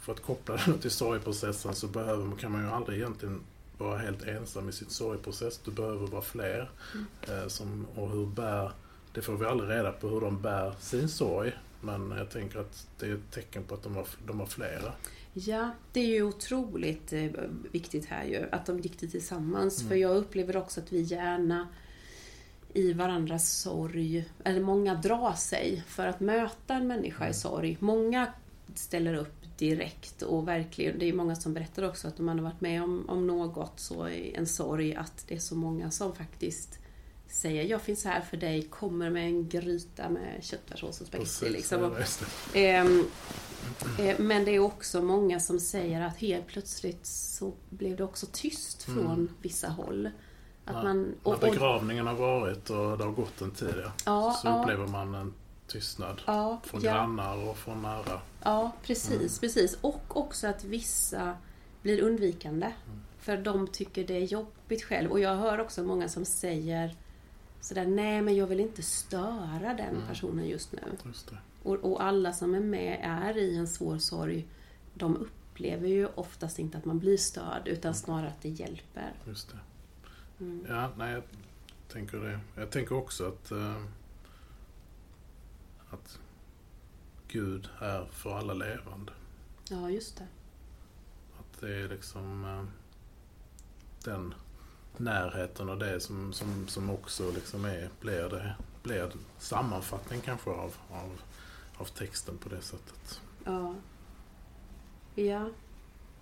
för 0.00 0.12
att 0.12 0.22
koppla 0.22 0.56
det 0.66 0.78
till 0.78 0.90
sorgprocessen 0.90 1.74
så 1.74 1.86
behöver, 1.86 2.24
man- 2.24 2.36
kan 2.38 2.52
man 2.52 2.62
ju 2.62 2.68
aldrig 2.70 2.98
egentligen 2.98 3.40
vara 3.78 3.98
helt 3.98 4.22
ensam 4.22 4.68
i 4.68 4.72
sin 4.72 4.88
sorgprocess. 4.90 5.60
Du 5.64 5.70
behöver 5.70 6.06
vara 6.06 6.22
fler. 6.22 6.70
Eh, 7.28 7.46
som, 7.48 7.86
och 7.94 8.10
hur 8.10 8.26
bär, 8.26 8.72
det 9.12 9.22
får 9.22 9.36
vi 9.36 9.46
aldrig 9.46 9.70
reda 9.70 9.92
på 9.92 10.08
hur 10.08 10.20
de 10.20 10.42
bär 10.42 10.74
sin 10.80 11.08
sorg. 11.08 11.52
Men 11.80 12.10
jag 12.10 12.30
tänker 12.30 12.58
att 12.58 12.86
det 12.98 13.06
är 13.06 13.14
ett 13.14 13.30
tecken 13.30 13.64
på 13.64 13.74
att 13.74 13.82
de 13.82 13.96
har, 13.96 14.06
de 14.26 14.40
har 14.40 14.46
flera. 14.46 14.92
Ja, 15.32 15.70
det 15.92 16.00
är 16.00 16.06
ju 16.06 16.22
otroligt 16.22 17.12
eh, 17.12 17.30
viktigt 17.72 18.06
här 18.06 18.24
ju, 18.24 18.48
att 18.52 18.66
de 18.66 18.78
gick 18.80 19.00
det 19.00 19.08
tillsammans. 19.08 19.78
Mm. 19.80 19.88
För 19.88 19.96
jag 19.96 20.16
upplever 20.16 20.56
också 20.56 20.80
att 20.80 20.92
vi 20.92 21.00
gärna 21.00 21.68
i 22.76 22.92
varandras 22.92 23.50
sorg, 23.60 24.24
eller 24.44 24.60
många 24.60 24.94
drar 24.94 25.32
sig 25.32 25.82
för 25.86 26.06
att 26.06 26.20
möta 26.20 26.74
en 26.74 26.86
människa 26.86 27.24
i 27.24 27.26
Mm. 27.26 27.34
sorg. 27.34 27.76
Många 27.80 28.32
ställer 28.74 29.14
upp 29.14 29.32
direkt 29.58 30.22
och 30.22 30.48
verkligen, 30.48 30.98
det 30.98 31.08
är 31.08 31.12
många 31.12 31.36
som 31.36 31.54
berättar 31.54 31.82
också 31.88 32.08
att 32.08 32.20
om 32.20 32.26
man 32.26 32.38
har 32.38 32.44
varit 32.44 32.60
med 32.60 32.82
om, 32.82 33.04
om 33.08 33.26
något, 33.26 33.72
så 33.80 34.08
i 34.08 34.34
en 34.34 34.46
sorg, 34.46 34.94
att 34.94 35.24
det 35.28 35.34
är 35.34 35.38
så 35.38 35.54
många 35.54 35.90
som 35.90 36.14
faktiskt 36.14 36.78
säger 37.28 37.64
jag 37.64 37.82
finns 37.82 38.04
här 38.04 38.20
för 38.20 38.36
dig, 38.36 38.62
kommer 38.62 39.10
med 39.10 39.26
en 39.26 39.48
gryta 39.48 40.08
med 40.08 40.38
köttfärssås 40.44 41.00
och 41.00 41.06
spagetti. 41.06 41.48
Liksom. 41.50 41.82
Och. 41.84 41.98
Ehm, 42.56 43.04
eh, 43.98 44.18
Men 44.18 44.44
det 44.44 44.50
är 44.50 44.58
också 44.58 45.02
många 45.02 45.40
som 45.40 45.60
säger 45.60 46.00
att 46.00 46.16
helt 46.16 46.46
plötsligt 46.46 47.06
så 47.06 47.52
blev 47.70 47.96
det 47.96 48.04
också 48.04 48.26
tyst 48.32 48.82
från 48.82 49.06
Mm. 49.06 49.28
vissa 49.42 49.68
håll. 49.68 50.10
Att 50.66 50.74
Ja, 50.76 50.82
man, 50.82 51.02
När 51.02 51.14
och, 51.22 51.32
och, 51.34 51.40
begravningen 51.40 52.06
har 52.06 52.14
varit 52.14 52.70
och 52.70 52.98
det 52.98 53.04
har 53.04 53.12
gått 53.12 53.40
en 53.40 53.50
tid 53.50 53.74
ja, 53.84 53.92
Ja, 54.04 54.36
så 54.42 54.48
ja. 54.48 54.60
upplever 54.62 54.86
man 54.86 55.14
en 55.14 55.34
tystnad. 55.66 56.20
Från 56.64 56.80
grannar 56.80 57.48
och 57.48 57.56
från 57.56 57.82
nära. 57.82 58.20
ja, 58.42 58.72
precis, 58.82 59.10
Mm. 59.16 59.28
precis. 59.40 59.78
Och 59.80 60.16
också 60.16 60.46
att 60.46 60.64
vissa 60.64 61.36
blir 61.82 62.02
undvikande. 62.02 62.66
Mm. 62.66 63.00
För 63.18 63.36
de 63.36 63.66
tycker 63.68 64.06
det 64.06 64.14
är 64.16 64.24
jobbigt 64.24 64.82
själv. 64.84 65.10
Och 65.10 65.20
jag 65.20 65.36
hör 65.36 65.60
också 65.60 65.82
många 65.82 66.08
som 66.08 66.24
säger 66.24 66.96
sådär, 67.60 67.86
nej 67.86 68.22
men 68.22 68.36
jag 68.36 68.46
vill 68.46 68.60
inte 68.60 68.82
störa 68.82 69.74
den 69.74 69.80
Mm. 69.96 70.06
personen 70.08 70.46
just 70.48 70.72
nu. 70.72 70.82
Just. 71.06 71.30
Och, 71.62 71.74
och 71.74 72.02
alla 72.02 72.32
som 72.32 72.54
är 72.54 72.60
med 72.60 72.98
är 73.02 73.36
i 73.38 73.56
en 73.56 73.68
svår 73.68 73.98
sorg, 73.98 74.46
de 74.94 75.16
upplever 75.16 75.88
ju 75.88 76.06
oftast 76.14 76.58
inte 76.58 76.78
att 76.78 76.84
man 76.84 76.98
blir 76.98 77.16
störd, 77.16 77.62
utan 77.68 77.94
snarare 77.94 78.28
att 78.28 78.42
det 78.42 78.48
hjälper. 78.48 79.12
Just 79.26 79.48
det. 79.50 79.58
Mm. 80.40 80.66
Ja, 80.68 80.90
nej, 80.96 81.12
jag 81.12 81.22
tänker 81.88 82.18
det. 82.18 82.40
Jag 82.54 82.70
tänker 82.70 82.94
också 82.94 83.28
att, 83.28 83.50
eh, 83.50 83.82
att 85.90 86.18
Gud 87.28 87.68
är 87.78 88.04
för 88.04 88.38
alla 88.38 88.54
levande. 88.54 89.12
Ja, 89.70 89.90
just 89.90 90.16
det. 90.16 90.26
Att 91.38 91.60
det 91.60 91.76
är 91.76 91.88
liksom 91.88 92.44
eh, 92.44 92.64
den 94.04 94.34
närheten 94.96 95.68
och 95.68 95.78
det 95.78 96.00
som, 96.00 96.32
som, 96.32 96.68
som 96.68 96.90
också 96.90 97.30
liksom 97.30 97.64
är, 97.64 97.90
blir, 98.00 98.28
det, 98.28 98.54
blir 98.82 99.12
sammanfattning 99.38 100.20
kanske 100.20 100.50
av, 100.50 100.74
av, 100.90 101.20
av 101.76 101.84
texten 101.84 102.38
på 102.38 102.48
det 102.48 102.60
sättet. 102.60 103.20
Ja. 103.44 103.74
Ja. 105.14 105.50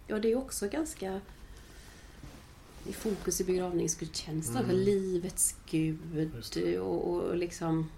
Ja, 0.07 0.19
det 0.19 0.33
är 0.33 0.37
också 0.37 0.69
ganska 0.69 1.21
i 2.87 2.93
fokus 2.93 3.41
i 3.41 3.45
begravningsgudstjänsten. 3.45 4.57
Mm. 4.57 4.67
För 4.67 4.77
livets 4.77 5.57
Gud 5.71 5.99
det. 6.55 6.79
och, 6.79 7.15
och 7.15 7.37
liksom 7.37 7.91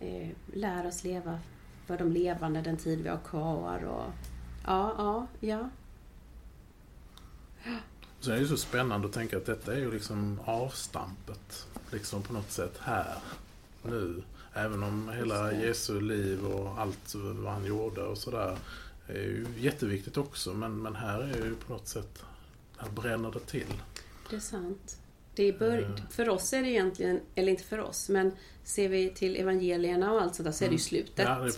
eh, 0.00 0.28
lär 0.54 0.86
oss 0.86 1.04
leva 1.04 1.40
för 1.86 1.98
de 1.98 2.12
levande 2.12 2.60
den 2.60 2.76
tid 2.76 3.02
vi 3.02 3.08
har 3.08 3.20
kvar. 3.28 3.84
Och, 3.84 4.12
ja, 4.66 4.94
ja, 4.98 5.26
ja. 5.40 5.70
Så 8.20 8.30
det 8.30 8.36
är 8.36 8.40
ju 8.40 8.48
så 8.48 8.56
spännande 8.56 9.06
att 9.06 9.12
tänka 9.12 9.36
att 9.36 9.46
detta 9.46 9.74
är 9.74 9.78
ju 9.78 9.92
liksom 9.92 10.40
avstampet 10.44 11.66
liksom 11.92 12.22
på 12.22 12.32
något 12.32 12.50
sätt 12.50 12.78
här. 12.80 13.18
nu. 13.82 14.22
Även 14.54 14.82
om 14.82 15.08
hela 15.08 15.52
Jesu 15.52 16.00
liv 16.00 16.46
och 16.46 16.80
allt 16.80 17.14
vad 17.14 17.52
han 17.52 17.64
gjorde 17.64 18.02
och 18.02 18.18
sådär 18.18 18.56
är 19.06 19.22
ju 19.22 19.46
jätteviktigt 19.58 20.16
också. 20.16 20.54
Men, 20.54 20.82
men 20.82 20.96
här 20.96 21.20
är 21.20 21.44
ju 21.44 21.54
på 21.54 21.72
något 21.72 21.88
sätt, 21.88 22.22
bränner 22.94 23.30
det 23.32 23.40
till. 23.40 23.72
Det 24.30 24.36
är 24.36 24.40
sant. 24.40 24.96
Det 25.34 25.42
är 25.42 25.58
bör- 25.58 26.02
för 26.10 26.28
oss 26.28 26.52
är 26.52 26.62
det 26.62 26.68
egentligen, 26.68 27.20
eller 27.34 27.50
inte 27.52 27.62
för 27.64 27.78
oss, 27.80 28.08
men 28.08 28.32
ser 28.64 28.88
vi 28.88 29.10
till 29.10 29.36
evangelierna 29.36 30.12
och 30.12 30.22
allt 30.22 30.34
sånt 30.34 30.44
där 30.44 30.52
så 30.52 30.64
är 30.64 30.68
det 30.68 30.72
ju 30.74 30.78
slutet. 30.78 31.18
Mm. 31.26 31.32
Ja, 31.38 31.44
det 31.44 31.52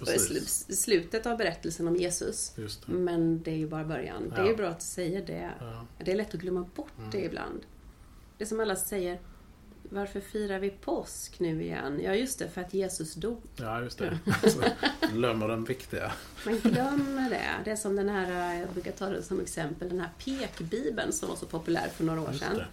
slutet 0.77 1.27
av 1.27 1.39
berättelsen 1.39 1.89
om 1.89 1.97
Jesus. 1.97 2.53
Det. 2.57 2.93
Men 2.93 3.43
det 3.43 3.51
är 3.51 3.57
ju 3.57 3.69
bara 3.69 3.85
början. 3.85 4.33
Det 4.37 4.41
är 4.41 4.47
Ja. 4.51 4.57
bra 4.57 4.69
att 4.69 4.83
säga 4.83 5.21
det. 5.27 5.51
Ja. 5.61 5.87
Det 6.05 6.13
är 6.13 6.17
lätt 6.17 6.35
att 6.35 6.41
glömma 6.41 6.69
bort 6.75 6.93
det 7.13 7.25
ibland. 7.25 7.61
Det 8.39 8.45
är 8.45 8.49
som 8.49 8.61
alla 8.61 8.77
säger, 8.77 9.21
varför 9.91 10.21
firar 10.21 10.59
vi 10.59 10.71
påsk 10.71 11.41
nu 11.41 11.63
igen? 11.63 12.01
Ja, 12.03 12.15
just 12.15 12.39
det, 12.39 12.49
för 12.49 12.61
att 12.61 12.75
Jesus 12.75 13.15
dog. 13.15 13.41
Ja, 13.57 13.81
just 13.83 13.99
det. 13.99 14.19
Alltså, 14.43 14.63
glömmer 15.13 15.49
den 15.49 15.65
viktiga. 15.65 16.13
Man 16.47 16.59
glömmer 16.59 17.31
det. 17.31 17.51
Det 17.65 17.71
är 17.71 17.77
som 17.77 17.97
den 17.97 18.09
här, 18.09 18.55
jag 18.61 18.69
brukar 18.69 18.93
ta 18.93 19.09
det 19.09 19.23
som 19.23 19.41
exempel, 19.41 19.89
den 19.89 20.01
här 20.01 20.11
pekbibeln 20.25 21.13
som 21.13 21.29
var 21.29 21.37
så 21.37 21.47
populär 21.47 21.89
för 21.89 22.05
några 22.05 22.21
år 22.21 22.29
Just 22.29 22.41
sedan. 22.45 22.57
det. 22.57 22.67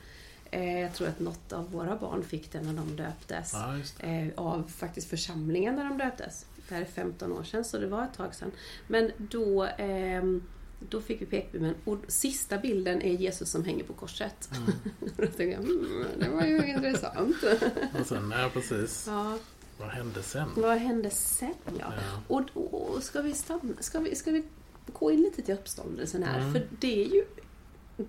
Eh, 0.57 0.79
Jag 0.81 0.93
tror 0.93 1.07
att 1.07 1.19
något 1.19 1.53
av 1.53 1.71
våra 1.71 1.95
barn 1.95 2.23
fick 2.23 2.51
den 2.51 2.65
när 2.65 2.73
de 2.73 2.95
döptes. 2.95 3.53
Ja. 3.53 4.07
Eh, 4.07 4.27
Av 4.35 4.71
faktiskt 4.77 5.09
församlingen 5.09 5.75
när 5.75 5.83
de 5.83 5.97
döptes. 5.97 6.45
Det 6.69 6.75
här 6.75 6.81
är 6.81 6.85
15 6.85 7.31
år 7.31 7.43
sedan, 7.43 7.65
så 7.65 7.77
det 7.77 7.87
var 7.87 8.03
ett 8.03 8.13
tag 8.13 8.35
sedan. 8.35 8.51
Men 8.87 9.11
då, 9.17 9.63
ehm, 9.77 10.43
då 10.79 11.01
fick 11.01 11.21
vi 11.21 11.25
pekbibeln 11.25 11.75
och 11.85 11.97
sista 12.07 12.57
bilden 12.57 13.01
är 13.01 13.13
Jesus 13.13 13.49
som 13.49 13.63
hänger 13.63 13.83
på 13.83 13.93
korset. 13.93 14.49
Mm. 14.55 14.71
då 15.17 15.25
tänkte 15.25 15.43
jag, 15.43 15.63
mm, 15.63 16.05
det 16.19 16.29
var 16.29 16.43
ju 16.45 16.67
intressant. 16.67 17.35
Och 17.99 18.07
sen, 18.07 18.33
ja 18.37 18.49
precis. 18.53 19.05
ja, 19.07 19.37
Vad 19.79 19.89
hände 19.89 20.23
sen? 20.23 20.49
vad 20.55 20.77
hände 20.77 21.09
sen 21.09 21.53
ja? 21.79 21.93
Ja. 21.95 22.21
Och, 22.27 22.73
och 22.73 23.03
ska, 23.03 23.21
vi 23.21 23.33
stanna, 23.33 23.73
ska, 23.79 23.99
vi, 23.99 24.15
ska 24.15 24.31
vi 24.31 24.43
gå 24.93 25.11
in 25.11 25.21
lite 25.21 25.41
till 25.41 25.53
uppståndelsen 25.53 26.23
här? 26.23 26.39
Mm. 26.39 26.53
För 26.53 26.67
det 26.79 27.03
är, 27.05 27.09
ju, 27.09 27.25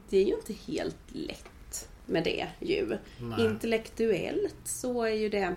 det 0.08 0.18
är 0.18 0.24
ju 0.24 0.34
inte 0.34 0.52
helt 0.52 0.96
lätt 1.12 1.88
med 2.06 2.24
det 2.24 2.46
ju. 2.60 2.98
Nej. 3.20 3.46
Intellektuellt 3.46 4.56
så 4.64 5.02
är 5.02 5.14
ju 5.14 5.28
det 5.28 5.56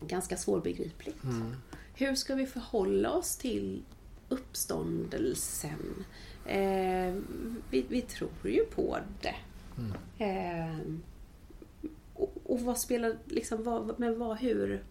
ganska 0.00 0.36
svårbegripligt. 0.36 1.24
Mm. 1.24 1.56
Hur 1.94 2.14
ska 2.14 2.34
vi 2.34 2.46
förhålla 2.46 3.10
oss 3.10 3.36
till 3.36 3.82
uppståndelsen? 4.34 6.04
Eh, 6.46 7.14
vi, 7.70 7.86
vi 7.88 8.00
tror 8.02 8.30
ju 8.44 8.64
på 8.64 8.98
det. 9.20 9.34
Mm. 9.78 9.92
Eh, 10.18 10.78
och, 12.14 12.32
och 12.44 12.60
vad 12.60 12.78
spelar, 12.78 13.16
liksom, 13.26 13.62
vad, 13.64 13.98
men 13.98 14.18
vad, 14.18 14.38
hur, 14.38 14.84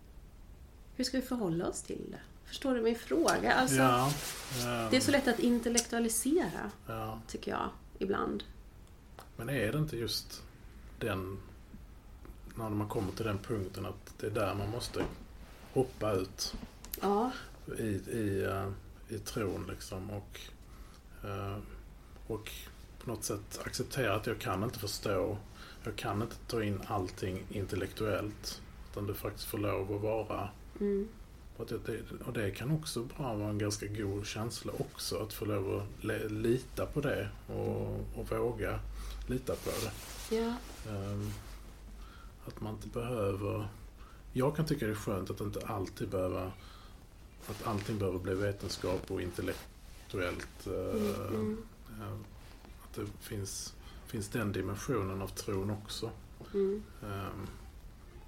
hur 0.96 1.04
ska 1.04 1.18
vi 1.18 1.24
förhålla 1.26 1.68
oss 1.68 1.82
till 1.82 2.08
det? 2.12 2.20
Förstår 2.46 2.76
du 2.76 2.82
min 2.82 2.96
fråga? 2.96 3.54
Alltså, 3.54 3.76
Ja. 3.76 4.12
ja. 4.62 4.88
Det 4.92 4.98
är 4.98 5.02
så 5.02 5.12
lätt 5.12 5.28
att 5.28 5.40
intellektualisera, 5.40 6.72
ja. 6.88 7.20
tycker 7.28 7.52
jag, 7.52 7.70
ibland. 8.00 8.44
Men 9.38 9.50
är 9.50 9.72
det 9.72 9.78
inte 9.78 9.98
just 9.98 10.44
den, 11.00 11.40
när 12.56 12.70
man 12.70 12.88
kommer 12.88 13.12
till 13.12 13.26
den 13.26 13.38
punkten 13.38 13.86
att 13.86 14.14
det 14.20 14.28
är 14.28 14.32
där 14.32 14.56
man 14.56 14.70
måste 14.70 15.04
hoppa 15.74 16.12
ut 16.12 16.56
Ja, 17.02 17.32
i, 17.80 17.84
i, 18.12 18.44
eh, 18.44 18.70
i 19.14 19.20
tron 19.20 19.66
liksom 19.70 20.10
och, 20.10 20.40
eh, 21.24 21.58
och 22.28 22.52
på 23.04 23.10
något 23.10 23.24
sätt 23.24 23.60
acceptera 23.66 24.16
att 24.16 24.28
jag 24.28 24.40
kan 24.40 24.64
inte 24.64 24.80
förstå, 24.80 25.38
jag 25.84 25.96
kan 25.96 26.22
inte 26.22 26.36
ta 26.48 26.64
in 26.64 26.82
allting 26.88 27.44
intellektuellt 27.50 28.62
utan 28.92 29.08
det 29.08 29.14
faktiskt 29.14 29.48
får 29.48 29.58
lov 29.58 29.96
att 29.96 30.02
vara. 30.02 30.50
Mm, 30.80 31.08
och 31.58 31.66
det, 31.66 32.00
och 32.26 32.34
det 32.34 32.52
kan 32.52 32.72
också 32.72 33.04
bara 33.18 33.36
vara 33.36 33.50
en 33.50 33.58
ganska 33.58 33.88
god 33.88 34.26
känsla 34.26 34.74
också 34.78 35.18
att 35.18 35.34
få 35.34 35.46
lov 35.46 35.76
att 35.76 36.04
le, 36.06 36.28
lita 36.30 36.86
på 36.86 37.02
det 37.02 37.30
och, 37.48 38.00
och 38.16 38.32
våga 38.32 38.80
lita 39.28 39.56
på 39.56 39.70
det. 39.70 39.92
ja, 40.36 40.56
Ehm, 40.90 41.32
att 42.46 42.62
man 42.62 42.74
inte 42.74 42.88
behöver... 42.88 43.68
Jag 44.34 44.56
kan 44.56 44.66
tycka 44.66 44.86
det 44.86 44.92
är 44.92 44.96
skönt 44.96 45.30
att 45.30 45.42
inte 45.42 45.66
alltid 45.66 46.10
behöva... 46.10 46.52
Att 47.48 47.68
allting 47.68 47.98
behöver 48.00 48.20
bli 48.20 48.34
vetenskap 48.34 49.12
och 49.12 49.22
intellektuellt. 49.22 50.66
mm, 50.66 51.12
eh, 51.14 51.28
mm, 51.28 51.66
eh, 52.02 52.14
Att 52.84 52.94
det 52.96 53.06
finns, 53.22 53.74
finns 54.08 54.28
den 54.30 54.52
dimensionen 54.52 55.22
av 55.22 55.28
tron 55.28 55.70
också. 55.70 56.10
mm. 56.54 56.84
ehm, 57.04 57.48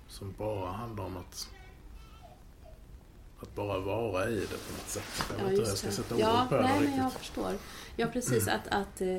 Som 0.08 0.34
bara 0.38 0.72
handlar 0.72 1.04
om 1.04 1.18
att 1.18 1.50
att 3.40 3.56
bara 3.56 3.80
vara 3.80 4.30
i 4.30 4.36
det 4.40 4.48
på 4.48 4.74
något 4.74 4.88
sätt. 4.90 5.04
Jag 5.30 5.36
vet 5.36 5.44
Ja, 5.46 5.50
inte 5.50 5.62
hur 5.62 5.68
jag 5.70 5.78
ska 5.78 5.88
det. 5.88 5.94
sätta 5.94 6.16
ord 6.16 6.22
Ja, 6.22 6.46
på 6.50 6.56
det 6.56 6.62
nej, 6.62 6.72
men 6.74 6.82
riktigt. 6.82 6.98
jag 7.02 7.14
förstår. 7.14 7.54
Ja, 7.96 8.08
precis. 8.14 8.48
Att, 8.48 8.68
att 8.68 9.02
eh, 9.02 9.18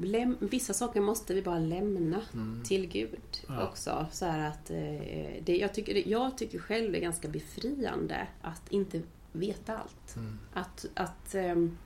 läm- 0.00 0.36
vissa 0.50 0.72
saker 0.74 1.00
måste 1.00 1.34
vi 1.34 1.42
bara 1.42 1.58
lämna 1.58 2.20
Mm. 2.34 2.62
till 2.64 2.86
Gud 2.88 3.18
Ja. 3.48 3.68
också. 3.68 4.06
Så 4.12 4.24
att, 4.24 4.70
eh, 4.70 5.42
det, 5.44 5.56
jag, 5.60 5.74
tycker, 5.74 6.08
jag 6.08 6.38
tycker 6.38 6.58
själv 6.58 6.92
det 6.92 6.98
är 6.98 7.02
ganska 7.02 7.28
befriande 7.28 8.26
att 8.42 8.62
inte 8.72 9.02
veta 9.32 9.78
allt. 9.78 10.16
Mm. 10.16 10.38
Att, 10.52 10.86
att 10.94 11.34
ehm, 11.34 11.76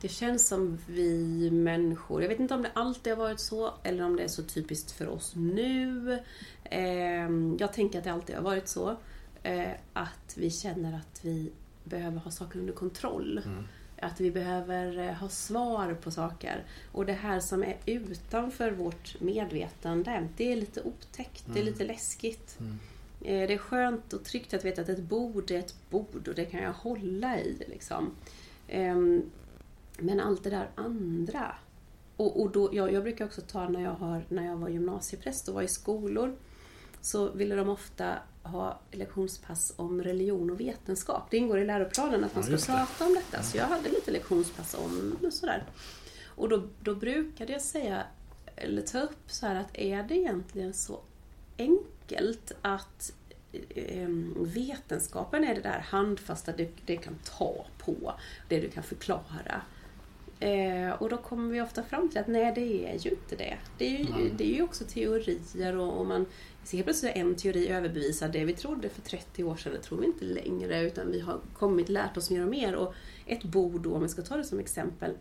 det 0.00 0.08
känns 0.08 0.48
som 0.48 0.78
vi 0.86 1.50
människor, 1.50 2.22
jag 2.22 2.28
vet 2.28 2.40
inte 2.40 2.54
om 2.54 2.62
det 2.62 2.70
alltid 2.74 3.12
har 3.12 3.18
varit 3.24 3.40
så 3.40 3.74
eller 3.82 4.04
om 4.04 4.16
det 4.16 4.22
är 4.24 4.28
så 4.28 4.42
typiskt 4.42 4.90
för 4.90 5.08
oss 5.08 5.32
nu. 5.36 6.18
Ehm, 6.64 7.56
jag 7.60 7.72
tänker 7.72 7.98
att 7.98 8.04
det 8.04 8.12
alltid 8.12 8.36
har 8.36 8.42
varit 8.42 8.68
så. 8.68 8.96
eh, 9.42 9.70
Att 9.92 10.34
vi 10.36 10.50
känner 10.50 10.96
att 10.96 11.20
vi 11.24 11.52
behöver 11.84 12.18
ha 12.18 12.30
saker 12.30 12.58
under 12.58 12.72
kontroll. 12.72 13.40
Mm. 13.46 13.64
Att 14.00 14.20
vi 14.20 14.30
behöver 14.30 14.98
eh, 14.98 15.12
ha 15.14 15.28
svar 15.28 15.94
på 15.94 16.10
saker. 16.10 16.64
Och 16.92 17.06
det 17.06 17.12
här 17.12 17.40
som 17.40 17.62
är 17.62 17.76
utanför 17.86 18.70
vårt 18.70 19.20
medvetande, 19.20 20.28
det 20.36 20.52
är 20.52 20.56
lite 20.56 20.82
otäckt, 20.82 21.44
det 21.46 21.58
är 21.58 21.62
Mm. 21.62 21.72
lite 21.72 21.84
läskigt. 21.84 22.56
Mm. 22.60 22.78
Eh, 23.20 23.48
Det 23.48 23.54
är 23.54 23.58
skönt 23.58 24.12
och 24.12 24.24
tryggt 24.24 24.54
att 24.54 24.64
veta 24.64 24.82
att 24.82 24.88
ett 24.88 25.02
bord 25.02 25.50
är 25.50 25.58
ett 25.58 25.74
bord 25.90 26.28
och 26.28 26.34
det 26.34 26.44
kan 26.44 26.62
jag 26.62 26.72
hålla 26.72 27.40
i. 27.40 27.64
Liksom. 27.68 28.10
Ehm, 28.68 29.22
Men 29.98 30.20
allt 30.20 30.44
det 30.44 30.50
där 30.50 30.68
andra. 30.74 31.54
Och, 32.16 32.42
och 32.42 32.50
då, 32.50 32.70
jag, 32.72 32.92
jag 32.92 33.02
brukar 33.02 33.24
också 33.24 33.40
ta 33.40 33.68
när 33.68 33.80
jag, 33.82 33.90
har, 33.94 34.24
när 34.28 34.46
jag 34.46 34.56
var 34.56 34.68
gymnasiepräst 34.68 35.48
och 35.48 35.54
var 35.54 35.62
i 35.62 35.68
skolor. 35.68 36.36
Så 37.00 37.30
ville 37.32 37.54
de 37.54 37.68
ofta 37.68 38.14
ha 38.44 38.80
lektionspass 38.90 39.72
om 39.76 40.02
religion 40.02 40.50
och 40.50 40.60
vetenskap. 40.60 41.22
Det 41.30 41.36
ingår 41.36 41.58
i 41.58 41.64
läroplanen 41.64 42.24
att 42.24 42.34
man 42.34 42.44
Ja, 42.50 42.58
ska 42.58 42.72
det. 42.72 42.78
prata 42.78 43.06
om 43.06 43.14
detta. 43.14 43.42
Så 43.42 43.56
jag 43.56 43.64
hade 43.66 43.88
lite 43.88 44.10
lektionspass 44.10 44.74
om 44.74 45.16
sådär. 45.30 45.64
Och 46.26 46.48
då, 46.48 46.62
då 46.80 46.94
brukade 46.94 47.52
jag 47.52 47.62
säga, 47.62 48.02
eller 48.56 48.82
ta 48.82 49.00
upp 49.00 49.18
så 49.26 49.46
här 49.46 49.54
att 49.54 49.76
är 49.78 50.02
det 50.02 50.14
egentligen 50.16 50.74
så 50.74 51.00
enkelt 51.58 52.52
att 52.62 53.12
eh, 53.74 54.08
vetenskapen 54.38 55.44
är 55.44 55.54
det 55.54 55.60
där 55.60 55.78
handfasta 55.88 56.52
du, 56.52 56.68
det 56.86 56.96
kan 56.96 57.18
ta 57.24 57.66
på, 57.78 58.14
det 58.48 58.60
du 58.60 58.70
kan 58.70 58.82
förklara. 58.82 59.62
Eh, 60.44 60.92
och 60.92 61.08
då 61.08 61.16
kommer 61.16 61.52
vi 61.52 61.60
ofta 61.60 61.82
fram 61.82 62.08
till 62.08 62.18
att 62.18 62.26
nej, 62.26 62.52
det 62.54 62.88
är 62.88 62.98
ju 62.98 63.10
inte 63.10 63.36
det. 63.36 63.56
Det 63.78 63.96
är 63.96 63.98
ju, 63.98 64.10
Nej. 64.10 64.32
det 64.36 64.44
är 64.44 64.54
ju 64.54 64.62
också 64.62 64.84
teorier 64.84 65.76
och, 65.76 66.00
och 66.00 66.06
man 66.06 66.26
ser 66.64 66.76
helt 66.76 66.86
plötsligt 66.86 67.16
en 67.16 67.34
teori 67.34 67.68
överbevisar 67.68 68.28
det 68.28 68.44
vi 68.44 68.52
trodde 68.52 68.88
för 68.88 69.02
30 69.02 69.44
år 69.44 69.56
sedan, 69.56 69.72
det 69.72 69.80
tror 69.80 69.98
vi 69.98 70.06
inte 70.06 70.24
längre 70.24 70.82
utan 70.82 71.12
vi 71.12 71.20
har 71.20 71.40
kommit 71.54 71.88
lärt 71.88 72.16
oss 72.16 72.30
mer 72.30 72.42
och 72.42 72.48
mer. 72.48 72.74
Och 72.74 72.94
ett 73.26 73.42
bord 73.44 73.80
då, 73.80 73.94
om 73.94 74.02
vi 74.02 74.08
ska 74.08 74.22
ta 74.22 74.36
det 74.36 74.44
som 74.44 74.58
exempel, 74.58 75.12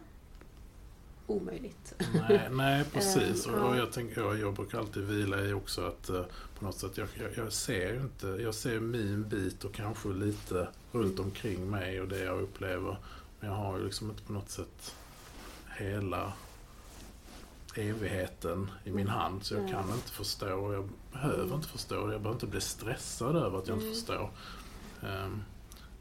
omöjligt? 1.27 1.95
Nej, 2.29 2.49
nej, 2.51 2.85
precis. 2.93 3.47
Eh, 3.47 3.53
Och, 3.53 3.59
ja. 3.61 3.65
och 3.65 3.77
jag, 3.77 3.93
tänker, 3.93 4.21
jag, 4.21 4.39
jag 4.39 4.55
brukar 4.55 4.79
alltid 4.79 5.03
vila 5.03 5.41
i 5.45 5.53
också 5.53 5.87
att 5.87 6.09
eh, 6.09 6.25
på 6.59 6.65
något 6.65 6.79
sätt, 6.79 6.99
jag, 6.99 7.09
jag, 7.15 7.31
jag 7.45 7.53
ser 7.53 7.93
ju 7.95 8.01
inte, 8.01 8.27
jag 8.27 8.55
ser 8.55 8.81
min 8.81 9.29
bit 9.29 9.65
och 9.65 9.75
kanske 9.75 10.09
lite 10.09 10.69
runt 10.93 11.19
omkring 11.19 11.71
mig 11.71 12.01
och 12.01 12.09
det 12.09 12.19
jag 12.25 12.41
upplever. 12.41 12.97
Men 13.41 13.51
jag 13.51 13.57
har 13.57 13.79
ju 13.79 13.85
liksom 13.85 14.11
inte 14.11 14.23
på 14.23 14.33
något 14.33 14.51
sätt 14.51 14.95
hela 15.79 16.33
evigheten 17.75 18.71
i 18.85 18.91
min 18.93 19.09
hand. 19.09 19.45
Så 19.45 19.55
jag 19.55 19.63
Nej. 19.63 19.73
kan 19.73 19.91
inte 19.95 20.11
förstå 20.11 20.55
och 20.55 20.75
jag 20.75 20.89
behöver 21.13 21.43
Mm. 21.45 21.55
inte 21.57 21.69
förstå. 21.69 21.95
Jag 21.95 22.07
behöver 22.07 22.33
inte 22.33 22.47
bli 22.47 22.61
stressad 22.61 23.37
över 23.37 23.59
att 23.59 23.69
jag 23.69 23.77
Mm. 23.77 23.87
inte 23.89 23.99
förstår. 24.01 24.31
Ehm, 25.03 25.43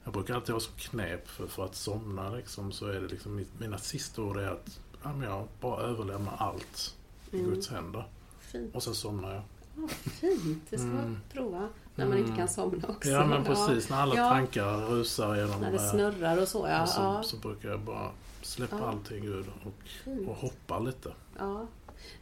jag 0.05 0.13
brukar 0.13 0.35
alltid 0.35 0.53
ha 0.53 0.59
som 0.59 0.73
knep 0.77 1.27
för, 1.27 1.47
för 1.47 1.65
att 1.65 1.75
somna 1.75 2.29
liksom, 2.29 2.71
så 2.71 2.85
är 2.87 2.93
det 3.01 3.07
liksom 3.07 3.35
mitt, 3.35 3.59
mina 3.59 3.77
sista 3.77 4.21
ord 4.21 4.37
är 4.37 4.47
att 4.47 4.79
ja, 5.03 5.13
men 5.13 5.29
jag 5.29 5.47
bara 5.61 5.81
överlämnar 5.81 6.35
allt 6.37 6.95
i 7.31 7.39
Mm. 7.39 7.49
Guds 7.49 7.69
händer. 7.69 8.07
Fint. 8.39 8.75
Och 8.75 8.83
sen 8.83 8.95
somnar 8.95 9.33
jag. 9.33 9.43
Ja, 9.77 9.87
fint. 9.87 10.63
Det 10.69 10.77
ska 10.77 10.87
man 10.87 10.99
Mm. 10.99 11.19
prova. 11.33 11.69
När 11.95 12.05
man 12.05 12.17
inte 12.17 12.27
Mm. 12.27 12.37
kan 12.37 12.47
somna 12.47 12.87
också. 12.87 13.09
Ja 13.09 13.25
men 13.25 13.43
precis, 13.43 13.89
när 13.89 13.97
alla 13.97 14.15
Ja. 14.15 14.29
tankar 14.29 14.77
rusar 14.77 15.35
genom 15.35 15.61
När 15.61 15.71
det 15.71 15.77
eh, 15.83 15.91
snurrar 15.91 16.41
och 16.41 16.47
så, 16.47 16.67
ja. 16.67 16.87
så, 16.87 17.01
ja. 17.01 17.23
så 17.23 17.37
brukar 17.37 17.69
jag 17.69 17.79
bara 17.79 18.11
släppa 18.41 18.77
Ja. 18.79 18.85
allting 18.89 19.21
Gud 19.21 19.45
och, 19.63 20.29
och 20.29 20.35
hoppa 20.35 20.79
lite. 20.79 21.13
Ja, 21.37 21.67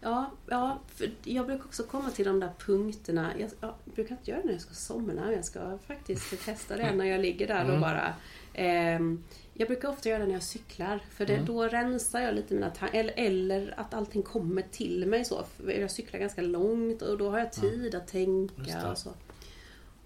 ja, 0.02 0.32
ja 0.48 0.80
för 0.88 1.12
jag 1.24 1.46
brukar 1.46 1.66
också 1.66 1.84
komma 1.84 2.10
till 2.10 2.26
de 2.26 2.40
där 2.40 2.52
punkterna. 2.60 3.32
Jag, 3.40 3.50
jag 3.62 3.74
brukar 3.96 4.16
inte 4.16 4.32
göra 4.32 4.42
det 4.42 4.46
när 4.46 4.54
jag 4.54 4.62
ska 4.62 4.74
somna. 4.74 5.34
Jag 5.34 5.46
ska 5.46 5.78
faktiskt 5.88 6.46
testa 6.46 6.76
det 6.78 6.92
när 6.96 7.06
jag 7.06 7.22
ligger 7.22 7.48
där 7.48 7.64
och 7.64 7.70
Mm. 7.70 7.82
bara... 7.82 8.14
ehm, 8.54 9.24
jag 9.54 9.68
brukar 9.68 9.90
ofta 9.90 10.10
göra 10.10 10.20
det 10.20 10.26
när 10.26 10.34
jag 10.34 10.44
cyklar. 10.44 11.00
För 11.10 11.26
det, 11.26 11.34
Mm. 11.34 11.46
då 11.46 11.68
rensar 11.68 12.20
jag 12.20 12.36
lite 12.36 12.54
mina 12.54 12.70
tankar. 12.70 12.98
Eller, 13.00 13.14
eller 13.18 13.74
att 13.80 13.94
allting 13.94 14.24
kommer 14.24 14.62
till 14.62 15.06
mig 15.08 15.26
så. 15.26 15.46
Jag 15.68 15.92
cyklar 15.92 16.20
ganska 16.20 16.42
långt 16.42 17.02
och 17.02 17.18
då 17.18 17.30
har 17.30 17.40
jag 17.40 17.52
tid 17.52 17.96
att 17.96 18.02
Just 18.02 18.12
tänka 18.12 18.92
och 18.92 18.98
så. 18.98 19.10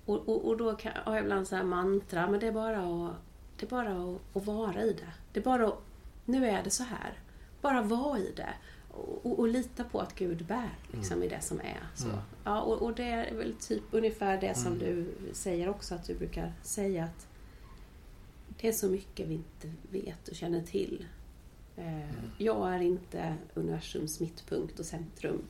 Och, 0.06 0.30
och, 0.30 0.48
och 0.48 0.58
då 0.58 0.76
kan, 0.76 0.92
har 1.04 1.16
jag 1.16 1.24
ibland 1.24 1.48
så 1.48 1.56
här 1.56 1.64
mantra, 1.64 2.28
men 2.30 2.40
det 2.40 2.48
är 2.48 2.52
bara 2.52 2.78
att, 3.08 3.16
det 3.60 3.66
är 3.66 3.70
bara 3.70 3.90
att, 3.92 4.36
att 4.38 4.46
vara 4.46 4.82
i 4.84 4.94
det. 4.94 5.12
Det 5.34 5.40
är 5.40 5.44
bara 5.44 5.68
att, 5.68 5.80
nu 6.26 6.48
är 6.48 6.64
det 6.64 6.70
så 6.70 6.84
här. 6.84 7.14
Bara 7.62 7.82
vara 7.82 8.20
i 8.20 8.34
det. 8.36 8.54
Och, 9.24 9.39
och, 9.39 9.48
lita 9.48 9.84
på 9.84 10.00
att 10.00 10.16
Gud 10.16 10.46
bär 10.46 10.70
liksom, 10.92 11.24
i 11.24 11.27
det 11.27 11.42
som 11.42 11.60
är. 11.60 11.84
Så. 11.96 12.06
Mm. 12.08 12.20
Ja, 12.44 12.62
och, 12.62 12.82
och 12.82 12.94
det 12.96 13.04
är 13.04 13.34
väl 13.36 13.54
typ 13.60 13.84
ungefär 13.92 14.42
det 14.42 14.58
som 14.58 14.74
Mm. 14.74 14.80
du 14.80 15.13
säger 15.34 15.70
också, 15.70 15.96
att 15.96 16.04
du 16.04 16.16
brukar 16.16 16.54
säga 16.63 17.04
att 17.04 17.27
det 18.62 18.68
är 18.68 18.72
så 18.72 18.88
mycket 18.89 19.27
vi 19.27 19.34
inte 19.34 19.72
vet 19.92 20.27
och 20.27 20.36
känner 20.36 20.62
till. 20.62 21.06
Mm. 21.77 22.00
Eh, 22.00 22.06
Jag 22.38 22.74
är 22.74 22.80
inte 22.80 23.36
universums 23.54 24.20
mittpunkt 24.20 24.80
och 24.80 24.86
centrum. 24.86 25.42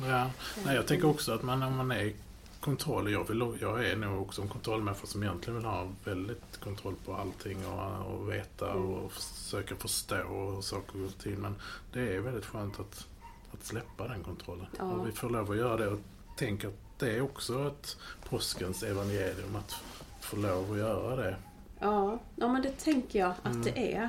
Ja. 0.00 0.30
Nej, 0.66 0.74
jag 0.76 0.86
tänker 0.86 1.08
också 1.08 1.32
att 1.32 1.42
man, 1.42 1.60
när 1.60 1.70
man 1.70 1.90
är 1.90 2.12
kontroll, 2.60 3.12
jag, 3.12 3.28
vill, 3.28 3.56
jag 3.60 3.84
är 3.84 3.96
nog 3.96 4.22
också 4.22 4.42
en 4.42 4.48
kontrollmänniska 4.48 5.06
som 5.06 5.22
egentligen 5.22 5.56
vill 5.56 5.66
ha 5.66 5.88
väldigt 6.04 6.60
kontroll 6.64 6.94
på 7.04 7.14
allting 7.14 7.66
och, 7.66 8.14
och 8.14 8.30
veta 8.32 8.70
Mm. 8.70 8.88
och 8.90 9.12
försöka 9.12 9.76
förstå 9.76 10.50
hur 10.54 10.60
saker 10.60 10.98
går 10.98 11.08
till. 11.08 11.38
Men 11.38 11.54
det 11.92 12.00
är 12.14 12.20
väldigt 12.20 12.44
skönt 12.46 12.80
att, 12.80 13.06
att 13.52 13.64
släppa 13.64 14.08
den 14.08 14.22
kontrollen. 14.22 14.66
Ja. 14.78 14.84
Och 14.84 15.08
vi 15.08 15.12
får 15.12 15.30
lov 15.30 15.50
att 15.50 15.56
göra 15.56 15.76
det 15.76 15.88
och 15.88 15.98
tänka 16.36 16.68
att 16.68 16.74
det 16.98 17.10
är 17.16 17.20
också 17.20 17.66
ett 17.66 17.96
påskens 18.28 18.82
evangelium 18.82 19.56
att 19.56 19.74
få 20.20 20.36
lov 20.36 20.72
att 20.72 20.78
göra 20.78 21.16
det. 21.16 21.36
Ja, 21.78 22.18
ja 22.36 22.48
men 22.48 22.62
det 22.62 22.78
tänker 22.78 23.18
jag 23.18 23.32
att 23.42 23.54
Mm. 23.54 23.62
det 23.62 23.94
är. 23.94 24.08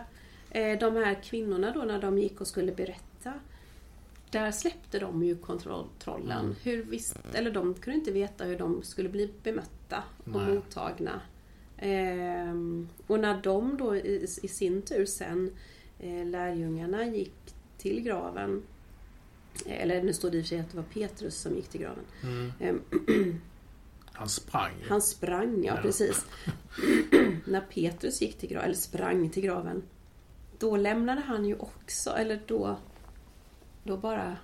Eh, 0.74 0.80
De 0.80 0.96
här 0.96 1.24
kvinnorna 1.24 1.72
då 1.72 1.82
när 1.82 2.02
de 2.02 2.18
gick 2.18 2.42
och 2.42 2.48
skulle 2.48 2.72
berätta 2.72 3.34
där 4.32 4.52
släppte 4.52 5.00
de 5.00 5.24
ju 5.24 5.36
kontrollen. 5.38 6.40
Mm. 6.46 6.56
Hur 6.64 6.84
visst, 6.84 7.18
eller 7.34 7.52
de 7.52 7.74
kunde 7.74 8.00
inte 8.00 8.12
veta 8.12 8.44
hur 8.44 8.58
de 8.58 8.84
skulle 8.84 9.10
bli 9.10 9.34
bemötta 9.44 10.04
och 10.24 10.42
Nej. 10.42 10.56
mottagna. 10.56 11.22
Ehm, 11.78 12.90
och 13.08 13.20
när 13.20 13.42
de 13.42 13.78
då 13.78 13.96
i, 13.96 14.28
i 14.44 14.48
sin 14.48 14.82
tur 14.82 15.06
sen, 15.06 15.52
eh, 16.00 16.26
lärjungarna 16.26 17.06
gick 17.06 17.34
till 17.78 18.02
graven, 18.02 18.64
eller 19.66 20.04
nu 20.04 20.14
står 20.14 20.32
det 20.32 20.38
i 20.38 20.42
och 20.42 20.46
för 20.46 20.50
sig 20.50 20.60
att 20.60 20.72
det 20.72 20.78
var 20.78 20.84
Petrus 20.84 21.36
som 21.36 21.56
gick 21.56 21.68
till 21.68 21.82
graven. 21.82 22.04
Mm. 22.24 22.52
Ehm, 22.60 22.82
Han 24.14 24.30
sprang. 24.30 24.74
han 24.90 25.02
sprang, 25.02 25.64
ja 25.64 25.74
Ja. 25.76 25.82
precis. 25.82 26.26
När 27.46 27.62
Petrus 27.62 28.22
gick 28.22 28.38
till 28.38 28.50
graven, 28.50 28.66
eller 28.66 28.76
sprang 28.76 29.30
till 29.30 29.44
graven, 29.44 29.84
då 30.60 30.78
lämnade 30.78 31.22
han 31.22 31.46
ju 31.46 31.56
också, 31.56 32.10
eller 32.10 32.42
då, 32.48 32.78
då 33.84 33.98
bara 33.98 34.38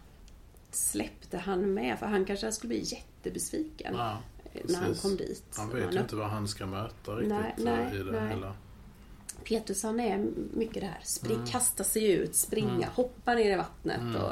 släppte 0.71 1.37
han 1.37 1.73
med. 1.73 1.99
För 1.99 2.05
han 2.05 2.25
kanske 2.25 2.51
skulle 2.51 2.67
bli 2.69 2.83
jättebesviken 2.83 3.93
Ja, 3.97 4.17
när 4.65 4.79
han 4.79 4.95
kom 4.95 5.17
dit. 5.17 5.43
han 5.57 5.69
vet 5.69 5.95
ju 5.95 5.99
inte 5.99 6.15
vad 6.15 6.29
han 6.29 6.47
ska 6.47 6.65
möta 6.65 7.11
riktigt 7.11 7.29
Nej, 7.37 7.55
eh, 7.57 7.63
nej, 7.63 7.95
i 7.95 8.03
det 8.03 8.11
nej. 8.11 8.29
hela. 8.29 8.53
Han 9.83 9.99
är 9.99 10.17
mycket 10.57 10.81
där, 10.81 10.99
spring, 11.03 11.35
Mm. 11.35 11.47
kasta 11.47 11.83
sig 11.83 12.11
ut, 12.11 12.35
springa, 12.35 12.69
Mm. 12.73 12.89
hoppa 12.89 13.33
ner 13.33 13.53
i 13.53 13.55
vattnet 13.55 14.01
Mm. 14.01 14.15
och 14.21 14.31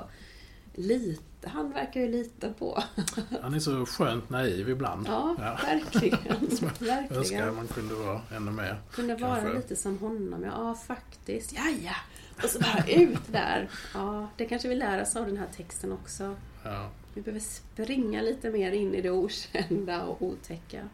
lita. 0.75 1.49
Han 1.49 1.71
verkar 1.71 2.01
ju 2.01 2.07
lita 2.11 2.53
på. 2.53 2.83
Han 3.41 3.53
är 3.53 3.59
så 3.59 3.85
skönt 3.85 4.29
naiv 4.29 4.69
ibland. 4.69 5.07
Ja, 5.07 5.35
Ja. 5.39 5.59
verkligen. 5.63 6.17
Önskar 6.41 6.85
verkligen. 6.85 7.55
man 7.55 7.67
kunde 7.67 7.93
vara 7.95 8.21
ännu 8.35 8.51
mer. 8.51 8.81
Kunde 8.91 9.15
vara 9.15 9.35
Kanske. 9.35 9.53
lite 9.57 9.75
som 9.75 9.97
honom. 9.97 10.43
Ja, 10.43 10.75
faktiskt. 10.87 11.53
Ja, 11.53 11.63
ja. 11.83 11.95
Och 12.43 12.49
så 12.49 12.59
bara 12.59 12.85
ut 12.87 13.27
där. 13.31 13.69
Ja, 13.93 14.29
det 14.37 14.45
kanske 14.45 14.67
vi 14.67 14.75
lär 14.75 15.01
oss 15.01 15.15
av 15.15 15.25
den 15.25 15.37
här 15.37 15.47
texten 15.55 15.91
också. 15.91 16.35
Ja, 16.63 16.89
Vi 17.13 17.21
behöver 17.21 17.39
springa 17.39 18.21
lite 18.21 18.49
mer 18.51 18.71
in 18.71 18.95
i 18.95 19.01
det 19.01 19.11
okända 19.11 20.03
och 20.03 20.21
otäcka. 20.21 20.89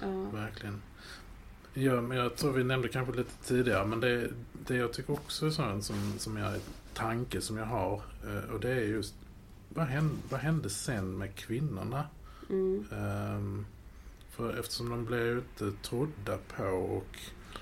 Ja, 0.00 0.22
verkligen. 0.32 0.82
Ja, 1.74 2.00
men 2.00 2.18
jag 2.18 2.36
tror 2.36 2.52
vi 2.52 2.64
nämnde 2.64 2.88
kanske 2.88 3.16
lite 3.16 3.44
tidigare, 3.44 3.86
men 3.86 4.00
det, 4.00 4.30
det 4.66 4.76
jag 4.76 4.92
tycker 4.92 5.12
också 5.12 5.46
är 5.46 5.50
sånt 5.50 5.84
som, 5.84 6.14
som 6.18 6.36
jag, 6.36 6.54
tanke 6.94 7.40
som 7.40 7.56
jag 7.56 7.66
har, 7.66 8.02
eh, 8.26 8.50
och 8.54 8.60
det 8.60 8.70
är 8.70 8.80
just 8.84 9.14
vad 9.68 9.86
hände, 9.86 10.14
vad 10.30 10.40
hände 10.40 10.70
sen 10.70 11.18
med 11.18 11.34
kvinnorna? 11.34 12.04
mm, 12.50 12.84
Ehm, 12.92 13.66
för 14.30 14.60
eftersom 14.60 14.90
de 14.90 15.04
blev 15.04 15.38
inte 15.38 15.72
trodda 15.82 16.38
på 16.56 16.64
och 16.64 17.18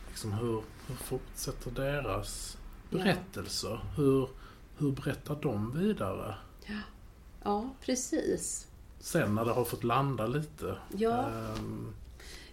liksom 0.08 0.32
hur, 0.32 0.62
hur 0.86 0.94
fortsätter 0.94 1.70
deras 1.70 2.58
Ja. 2.98 3.04
berättelser? 3.04 3.80
Hur, 3.96 4.28
hur 4.78 4.92
berättar 4.92 5.38
de 5.42 5.78
vidare? 5.78 6.34
ja, 7.44 7.70
precis. 7.80 8.66
Sen 9.00 9.34
när 9.34 9.44
det 9.44 9.50
har 9.52 9.64
fått 9.64 9.84
landa 9.84 10.26
lite. 10.26 10.76
Ja, 10.96 11.28
Ehm, 11.28 11.92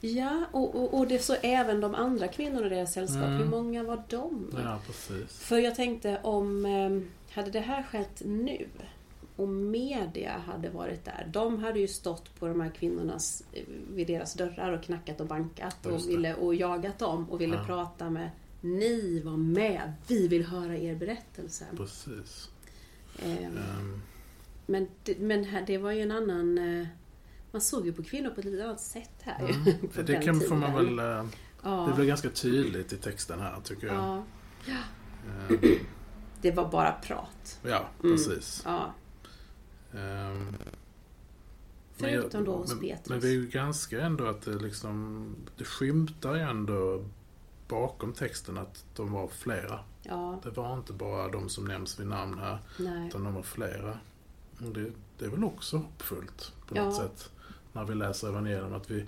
ja 0.02 0.44
och, 0.52 0.76
och, 0.76 1.00
och 1.00 1.08
det 1.08 1.20
så 1.20 1.34
även 1.42 1.82
de 1.82 1.96
andra 1.96 2.28
kvinnorna 2.28 2.66
i 2.66 2.70
deras 2.70 2.94
sällskap. 2.94 3.24
Mm. 3.24 3.38
Hur 3.38 3.46
många 3.46 3.84
var 3.84 4.04
de? 4.10 4.52
ja, 4.64 4.80
precis. 4.88 5.38
För 5.40 5.58
jag 5.58 5.76
tänkte 5.76 6.20
om, 6.24 6.66
eh, 6.66 7.36
hade 7.36 7.52
det 7.52 7.60
här 7.60 7.84
skett 7.84 8.22
nu 8.26 8.68
och 9.36 9.48
media 9.48 10.32
hade 10.48 10.70
varit 10.70 11.06
där. 11.06 11.30
De 11.34 11.64
hade 11.64 11.80
ju 11.80 11.88
stått 11.88 12.40
på 12.40 12.48
de 12.48 12.62
här 12.62 12.70
kvinnornas, 12.70 13.44
eh, 13.54 13.64
vid 13.94 14.08
deras 14.08 14.34
dörrar 14.34 14.72
och 14.72 14.84
knackat 14.84 15.22
och 15.22 15.28
bankat 15.28 15.86
och, 15.86 16.10
ville, 16.10 16.36
och 16.36 16.56
jagat 16.56 17.00
dem 17.00 17.30
och 17.30 17.42
ville 17.42 17.56
Ja. 17.56 17.64
prata 17.66 18.10
med 18.10 18.30
Ni 18.62 19.22
var 19.26 19.38
med, 19.38 19.94
vi 20.08 20.28
vill 20.28 20.46
höra 20.46 20.78
er 20.78 20.96
berättelse. 20.96 21.66
Precis. 21.78 22.50
Eh, 23.20 23.46
Ehm, 23.46 24.02
men 24.66 24.88
men 25.20 25.44
här, 25.44 25.64
det 25.68 25.78
var 25.78 25.92
ju 25.92 26.02
en 26.02 26.12
annan... 26.12 26.58
eh, 26.58 26.88
Man 27.52 27.62
såg 27.62 27.86
ju 27.86 27.94
på 27.94 28.04
kvinnor 28.04 28.30
på 28.30 28.40
ett 28.40 28.46
lite 28.46 28.66
annat 28.66 28.80
sätt 28.82 29.12
här 29.22 29.40
mm. 29.50 29.64
det 30.06 30.16
kan, 30.16 30.40
får 30.42 30.56
man 30.56 30.72
tiden. 30.80 30.96
väl... 30.98 31.18
eh, 31.26 31.26
Ja, 31.64 31.86
Det 31.90 31.96
blir 31.96 32.06
ganska 32.06 32.30
tydligt 32.30 32.94
i 32.94 32.98
texten 32.98 33.40
här 33.40 33.56
tycker 33.64 33.88
jag. 33.88 33.96
ja, 33.96 34.24
Ehm, 35.50 35.60
det 36.42 36.52
var 36.52 36.72
bara 36.72 36.92
prat. 36.92 37.60
ja, 37.64 37.90
Mm. 38.04 38.16
precis. 38.16 38.62
Ja, 38.66 38.94
Ehm, 39.94 40.56
förutom 41.96 42.44
då 42.46 42.56
hos 42.56 42.70
men, 42.70 42.80
Petrus. 42.80 43.10
men 43.10 43.20
det 43.20 43.28
är 43.28 43.32
ju 43.34 43.48
ganska 43.48 44.02
ändå 44.02 44.26
att 44.26 44.42
det 44.42 44.56
liksom, 44.56 45.26
det 45.58 45.64
skymtar 45.66 46.36
ju 46.36 46.42
ändå 46.42 47.06
bakom 47.72 48.14
texten 48.14 48.58
att 48.58 48.86
de 48.96 49.12
var 49.12 49.28
flera. 49.28 49.80
Ja, 50.04 50.40
Det 50.44 50.50
var 50.50 50.74
inte 50.74 50.94
bara 50.94 51.28
de 51.30 51.50
som 51.50 51.66
nämns 51.66 52.00
vid 52.00 52.08
namn 52.08 52.38
här, 52.40 52.60
nej. 52.80 53.08
utan 53.08 53.24
de 53.24 53.34
var 53.34 53.42
flera. 53.44 53.98
Och 54.66 54.72
det, 54.74 54.92
det 55.18 55.26
är 55.26 55.30
väl 55.30 55.44
också 55.44 55.78
hoppfullt 55.78 56.54
på 56.68 56.78
Ja. 56.78 56.84
något 56.86 56.96
sätt. 56.96 57.30
När 57.74 57.86
vi 57.86 57.96
läser 57.96 58.28
evangelium 58.30 58.74
att 58.74 58.92
vi 58.92 59.06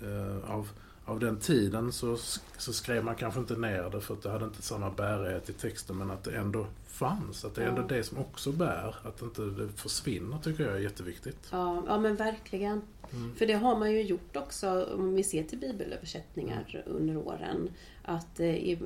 eh, 0.00 0.50
av, 0.50 0.68
av 1.08 1.20
den 1.20 1.36
tiden 1.36 1.92
så, 1.92 2.16
så 2.58 2.72
skrev 2.72 3.04
man 3.04 3.14
kanske 3.14 3.40
inte 3.40 3.56
ner 3.56 3.90
det 3.90 4.00
för 4.00 4.14
att 4.14 4.22
det 4.22 4.30
hade 4.30 4.44
inte 4.44 4.62
samma 4.62 4.90
bärighet 4.90 5.50
i 5.50 5.52
texten 5.52 5.96
men 5.98 6.10
att 6.10 6.24
det 6.24 6.36
ändå 6.36 6.66
fanns. 6.86 7.44
Att 7.44 7.54
det 7.54 7.62
är 7.62 7.68
ändå 7.68 7.82
det 7.82 8.02
som 8.02 8.18
också 8.18 8.52
bär. 8.52 8.96
Att 9.02 9.22
inte 9.22 9.42
det 9.42 9.68
försvinner 9.68 10.38
tycker 10.38 10.64
jag 10.64 10.76
är 10.76 10.80
jätteviktigt. 10.80 11.48
Ja, 11.50 11.82
ja 11.86 11.98
men 11.98 12.16
verkligen. 12.16 12.82
Mm. 13.12 13.34
För 13.34 13.46
det 13.46 13.52
har 13.52 13.78
man 13.78 13.92
ju 13.92 14.02
gjort 14.02 14.36
också 14.36 14.88
om 14.94 15.14
vi 15.14 15.22
ser 15.22 15.42
till 15.42 15.58
bibelöversättningar 15.58 16.84
under 16.86 17.16
åren. 17.16 17.70
Att 18.02 18.40
eh, 18.40 18.78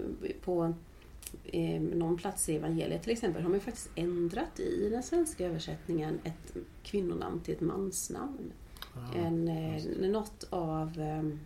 på 0.44 0.74
eh, 1.44 1.80
någon 1.80 2.16
plats 2.16 2.48
i 2.48 2.56
evangeliet 2.56 3.02
till 3.02 3.12
exempel 3.12 3.42
har 3.42 3.48
man 3.48 3.58
ju 3.58 3.64
faktiskt 3.64 3.90
ändrat 3.94 4.60
i 4.60 4.88
den 4.90 5.02
svenska 5.02 5.46
översättningen 5.46 6.20
ett 6.24 6.56
kvinnonamn 6.82 7.40
till 7.40 7.54
ett 7.54 7.60
mansnamn. 7.60 8.52
Ja. 8.94 9.20
En, 9.20 9.48
eh, 9.48 10.08
något 10.08 10.46
av 10.50 11.00
ehm, 11.00 11.40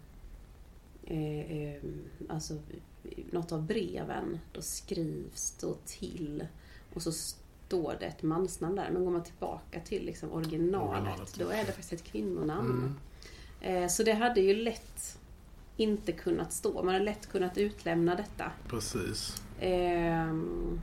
eh, 1.07 1.53
eh, 1.53 1.83
alltså, 2.29 2.55
något 3.31 3.53
av 3.53 3.63
breven, 3.63 4.39
då 4.53 4.63
skrivs 4.63 5.59
då 5.61 5.77
till 5.87 6.47
och 6.95 7.03
så 7.03 7.13
står 7.13 7.97
det 8.01 8.07
ett 8.07 8.23
mansnamn 8.23 8.77
där. 8.77 8.91
Men 8.91 9.05
går 9.05 9.11
man 9.13 9.25
tillbaka 9.25 9.81
till 9.81 10.05
liksom 10.07 10.33
originalet, 10.33 11.01
Originalet, 11.03 11.35
då 11.39 11.49
är 11.49 11.59
det 11.59 11.67
faktiskt 11.73 11.93
ett 11.93 12.05
kvinnonamn. 12.05 12.71
Mm, 12.71 12.95
Eh, 13.61 13.89
så 13.89 14.03
det 14.03 14.13
hade 14.13 14.41
ju 14.41 14.55
lätt 14.55 15.19
inte 15.77 16.13
kunnat 16.13 16.53
stå. 16.53 16.83
Man 16.83 16.95
hade 16.95 17.05
lätt 17.05 17.27
kunnat 17.29 17.59
utlämna 17.59 18.15
detta. 18.15 18.53
precis. 18.69 19.43
Ehm, 19.61 20.81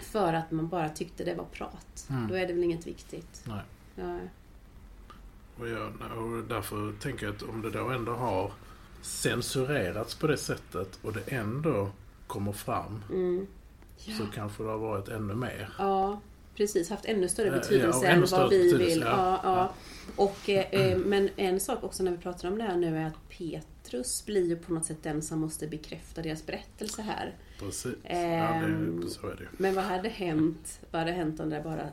för 0.00 0.32
att 0.32 0.50
man 0.50 0.68
bara 0.68 0.88
tyckte 0.88 1.24
det 1.24 1.34
var 1.34 1.44
prat. 1.44 2.06
Mm. 2.10 2.28
Då 2.28 2.34
är 2.34 2.46
det 2.46 2.52
väl 2.52 2.64
inget 2.64 2.86
viktigt. 2.86 3.44
Nej. 3.46 3.62
Ja. 3.94 4.18
Och, 5.58 5.68
jag, 5.68 5.86
och 6.16 6.44
därför 6.48 6.92
tänker 7.00 7.26
jag 7.26 7.34
att 7.34 7.42
om 7.42 7.62
det 7.62 7.70
då 7.70 7.88
ändå 7.88 8.12
har 8.12 8.52
censurerats 9.04 10.14
på 10.14 10.26
det 10.26 10.36
sättet 10.36 10.98
och 11.02 11.12
det 11.12 11.32
ändå 11.32 11.90
kommer 12.26 12.52
fram 12.52 13.02
Mm. 13.10 13.46
så 13.96 14.26
kanske 14.34 14.62
det 14.62 14.68
har 14.70 14.78
varit 14.78 15.08
ännu 15.08 15.34
mer. 15.34 15.72
Ja, 15.78 16.20
precis. 16.56 16.90
Haft 16.90 17.04
ännu 17.04 17.28
större 17.28 17.46
Ja, 17.48 17.52
betydelse 17.54 18.04
ja, 18.04 18.10
ännu 18.10 18.20
än 18.22 18.26
större 18.28 18.40
vad 18.42 18.50
vi 18.50 18.72
vill. 18.76 19.00
ja. 19.00 19.06
Ja, 19.08 19.40
ja. 19.44 19.72
Och, 20.16 20.48
eh, 20.50 20.66
eh, 20.70 20.98
men 20.98 21.28
en 21.36 21.60
sak 21.60 21.84
också 21.84 22.02
när 22.02 22.10
vi 22.10 22.16
pratar 22.18 22.48
om 22.48 22.58
det 22.58 22.64
här 22.64 22.76
nu 22.76 22.96
är 22.98 23.06
att 23.06 23.28
Petrus 23.38 24.26
blir 24.26 24.48
ju 24.48 24.56
på 24.56 24.72
något 24.72 24.84
sätt 24.86 25.02
den 25.02 25.22
som 25.22 25.40
måste 25.40 25.66
bekräfta 25.66 26.22
deras 26.22 26.46
berättelse 26.46 27.02
här. 27.02 27.34
Precis. 27.58 27.94
ja, 28.02 28.08
Ehm, 28.10 29.00
det, 29.00 29.10
så 29.10 29.26
är 29.26 29.36
det. 29.36 29.48
Men 29.58 29.74
vad 29.74 29.84
hade 29.84 30.08
hänt, 30.08 30.80
vad 30.90 31.00
hade 31.00 31.12
hänt 31.12 31.40
om 31.40 31.50
det 31.50 31.60
bara 31.64 31.88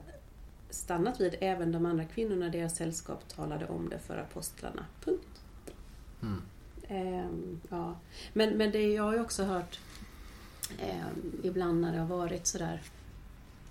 stannat 0.69 1.21
vid 1.21 1.35
även 1.39 1.71
de 1.71 1.85
andra 1.85 2.05
kvinnorna 2.05 2.47
i 2.47 2.49
deras 2.49 2.75
sällskap 2.75 3.27
talade 3.35 3.65
om 3.67 3.89
det 3.89 3.99
för 3.99 4.17
apostlarna? 4.17 4.85
Punkt. 5.05 5.27
Mm. 6.21 6.41
Ehm, 6.91 7.61
ja. 7.69 7.95
Men, 8.33 8.57
men 8.57 8.71
det, 8.71 8.93
jag 8.93 9.03
har 9.03 9.13
ju 9.13 9.21
också 9.21 9.43
hört 9.43 9.79
ehm, 10.79 11.41
ibland 11.43 11.81
när 11.81 11.93
det 11.93 11.99
har 11.99 12.17
varit 12.17 12.47
sådär 12.47 12.81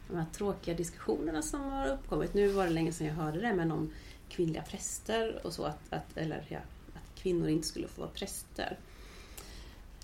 de 0.09 0.17
här 0.17 0.27
tråkiga 0.33 0.75
diskussionerna 0.75 1.43
som 1.43 1.61
har 1.61 1.89
uppkommit. 1.89 2.35
Nu 2.35 2.49
var 2.49 2.65
det 2.65 2.71
länge 2.71 2.93
sedan 2.93 3.07
jag 3.07 3.15
hörde 3.15 3.41
det, 3.41 3.55
men 3.55 3.73
om 3.73 3.91
kvinnliga 4.29 4.63
präster 4.63 5.41
och 5.47 5.53
så, 5.53 5.65
att, 5.65 5.93
att, 5.93 6.17
eller 6.17 6.47
ja, 6.49 6.59
att 6.95 7.21
kvinnor 7.23 7.49
inte 7.49 7.69
skulle 7.69 7.89
få 7.89 8.01
vara 8.01 8.11
präster. 8.11 8.79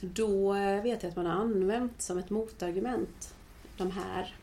Då 0.01 0.55
eh, 0.55 0.83
vet 0.83 1.03
jag 1.03 1.11
att 1.11 1.17
man 1.17 1.27
har 1.27 1.33
använt 1.33 2.03
som 2.03 2.19
ett 2.19 2.31
motargument 2.31 3.35
de 3.77 3.91
här 3.91 4.35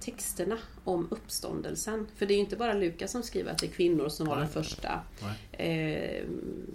texterna 0.00 0.58
om 0.84 1.08
uppståndelsen. 1.10 2.06
För 2.16 2.26
det 2.26 2.34
är 2.34 2.36
ju 2.36 2.40
inte 2.42 2.56
bara 2.56 2.72
Lukas 2.74 3.10
som 3.12 3.22
skriver 3.22 3.50
att 3.52 3.58
det 3.58 3.66
är 3.66 3.70
kvinnor 3.70 4.08
som 4.08 4.26
var 4.26 4.36
den 4.36 4.48
första 4.48 5.00
eh, 5.52 6.24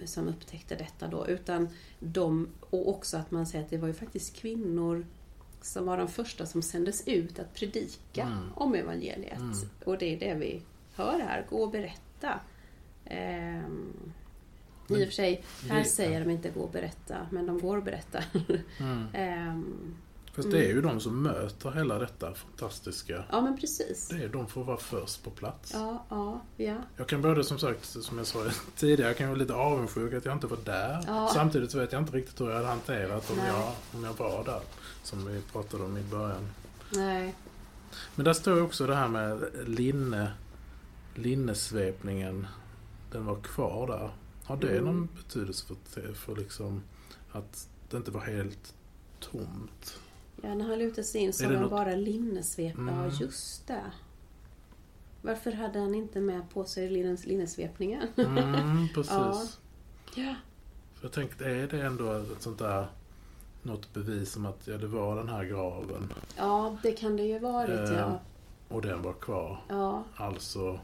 som 0.06 0.28
upptäckte 0.28 0.76
detta 0.76 1.08
då. 1.08 1.28
Utan 1.28 1.70
de, 2.00 2.48
och 2.70 2.90
också 2.90 3.18
att 3.18 3.32
man 3.32 3.46
säger 3.48 3.64
att 3.64 3.70
det 3.70 3.78
var 3.78 3.88
ju 3.88 3.94
faktiskt 3.94 4.36
kvinnor 4.36 5.06
som 5.62 5.86
var 5.86 5.98
de 5.98 6.08
första 6.08 6.46
som 6.46 6.62
sändes 6.62 7.08
ut 7.08 7.40
att 7.40 7.54
predika 7.54 8.22
Mm. 8.22 8.54
om 8.56 8.76
evangeliet. 8.76 9.40
Mm. 9.40 9.54
Och 9.86 9.98
det 9.98 10.14
är 10.16 10.20
det 10.20 10.34
vi 10.34 10.62
hör 10.96 11.20
här, 11.20 11.46
gå 11.50 11.64
och 11.64 11.72
berätta. 11.72 12.40
Ehm, 13.06 13.94
I 14.90 14.94
och 14.94 15.08
för 15.08 15.12
sig, 15.12 15.44
här 15.70 15.84
säger 15.84 16.20
de 16.26 16.30
inte 16.32 16.50
gå 16.50 16.60
och 16.62 16.72
berätta, 16.72 17.28
men 17.32 17.46
de 17.46 17.60
går 17.60 17.78
och 17.78 17.84
berättar. 17.84 18.26
Mm. 18.80 19.08
Ehm, 19.14 19.96
Fast 20.34 20.52
det 20.52 20.58
är 20.66 20.68
ju 20.70 20.82
de 20.82 21.00
som 21.00 21.24
möter 21.24 21.72
hela 21.72 22.00
detta 22.00 22.34
fantastiska. 22.34 23.24
ja, 23.32 23.42
men 23.42 23.58
precis. 23.58 24.08
Det 24.08 24.24
är 24.24 24.30
de 24.30 24.48
får 24.48 24.64
vara 24.64 24.78
först 24.78 25.24
på 25.24 25.30
plats. 25.30 25.72
Ja, 25.74 26.06
ja, 26.10 26.42
ja. 26.58 26.76
Jag 26.98 27.08
kan 27.08 27.22
både 27.22 27.44
som 27.44 27.60
sagt, 27.60 27.86
som 27.86 28.18
jag 28.18 28.28
sa 28.28 28.46
tidigare, 28.76 29.10
jag 29.10 29.18
kan 29.18 29.28
vara 29.30 29.38
lite 29.40 29.54
avundsjuk 29.54 30.14
att 30.14 30.26
jag 30.26 30.34
inte 30.36 30.48
var 30.48 30.58
där. 30.66 31.04
Ja. 31.08 31.30
Samtidigt 31.34 31.72
så 31.72 31.80
vet 31.80 31.92
jag 31.92 32.02
inte 32.02 32.18
riktigt 32.18 32.42
hur 32.42 32.48
jag 32.50 32.56
hade 32.56 32.68
hanterat 32.68 33.30
om 33.32 33.38
Nej. 33.38 33.48
jag, 33.48 33.72
om 33.94 34.04
jag 34.04 34.14
var 34.14 34.44
där. 34.44 34.62
Som 35.04 35.26
vi 35.26 35.42
pratade 35.52 35.84
om 35.84 35.98
i 35.98 36.04
början. 36.04 36.48
Nej. 36.94 37.36
Men 38.16 38.26
där 38.26 38.34
står 38.34 38.62
också 38.62 38.88
det 38.88 38.96
här 38.96 39.08
med 39.08 39.44
linne, 39.66 40.32
linnesvepningen. 41.16 42.48
Den 43.12 43.26
var 43.26 43.36
kvar 43.42 43.88
där. 43.88 44.12
Har 44.44 44.58
det 44.58 44.70
Mm. 44.70 44.86
någon 44.86 45.10
betydelse 45.16 45.66
för, 45.90 46.14
för 46.14 46.36
liksom 46.36 46.82
att 47.32 47.68
det 47.90 47.98
inte 47.98 48.12
var 48.12 48.22
helt 48.22 48.74
tomt? 49.20 50.00
Ja, 50.42 50.54
när 50.56 50.66
han 50.66 50.80
lutade 50.80 51.04
sig 51.04 51.22
in 51.22 51.34
så 51.34 51.44
det 51.44 51.54
han 51.54 51.62
något- 51.62 51.72
bara 51.72 51.96
linnesvep. 51.96 52.74
Ja, 52.78 52.82
Mm. 52.82 53.10
just 53.20 53.68
det. 53.68 53.92
Varför 55.22 55.52
hade 55.52 55.80
han 55.80 55.96
inte 55.96 56.20
med 56.20 56.50
på 56.50 56.64
sig 56.66 56.90
linnes, 56.90 57.26
linnesvepningen? 57.26 58.08
Mm, 58.18 58.88
precis. 58.94 59.12
Ja. 59.14 59.44
Ja. 60.16 60.36
För 60.96 61.06
jag 61.06 61.12
tänkte, 61.12 61.46
är 61.46 61.68
det 61.68 61.82
ändå 61.82 62.12
ett 62.14 62.42
sånt 62.42 62.60
där 62.60 62.88
något 63.64 63.94
bevis 63.94 64.36
om 64.38 64.46
att 64.46 64.68
ja, 64.68 64.78
det 64.78 64.88
var 64.88 65.16
den 65.16 65.30
här 65.30 65.44
graven 65.46 66.14
ja, 66.38 66.78
det 66.84 66.92
kan 66.92 67.18
det 67.18 67.24
ju 67.24 67.40
varit, 67.40 67.90
Eh, 67.90 67.98
ja. 67.98 68.20
och 68.70 68.82
den 68.82 69.02
var 69.02 69.14
kvar. 69.14 69.62
Ja, 69.70 70.04
Alltså, 70.16 70.80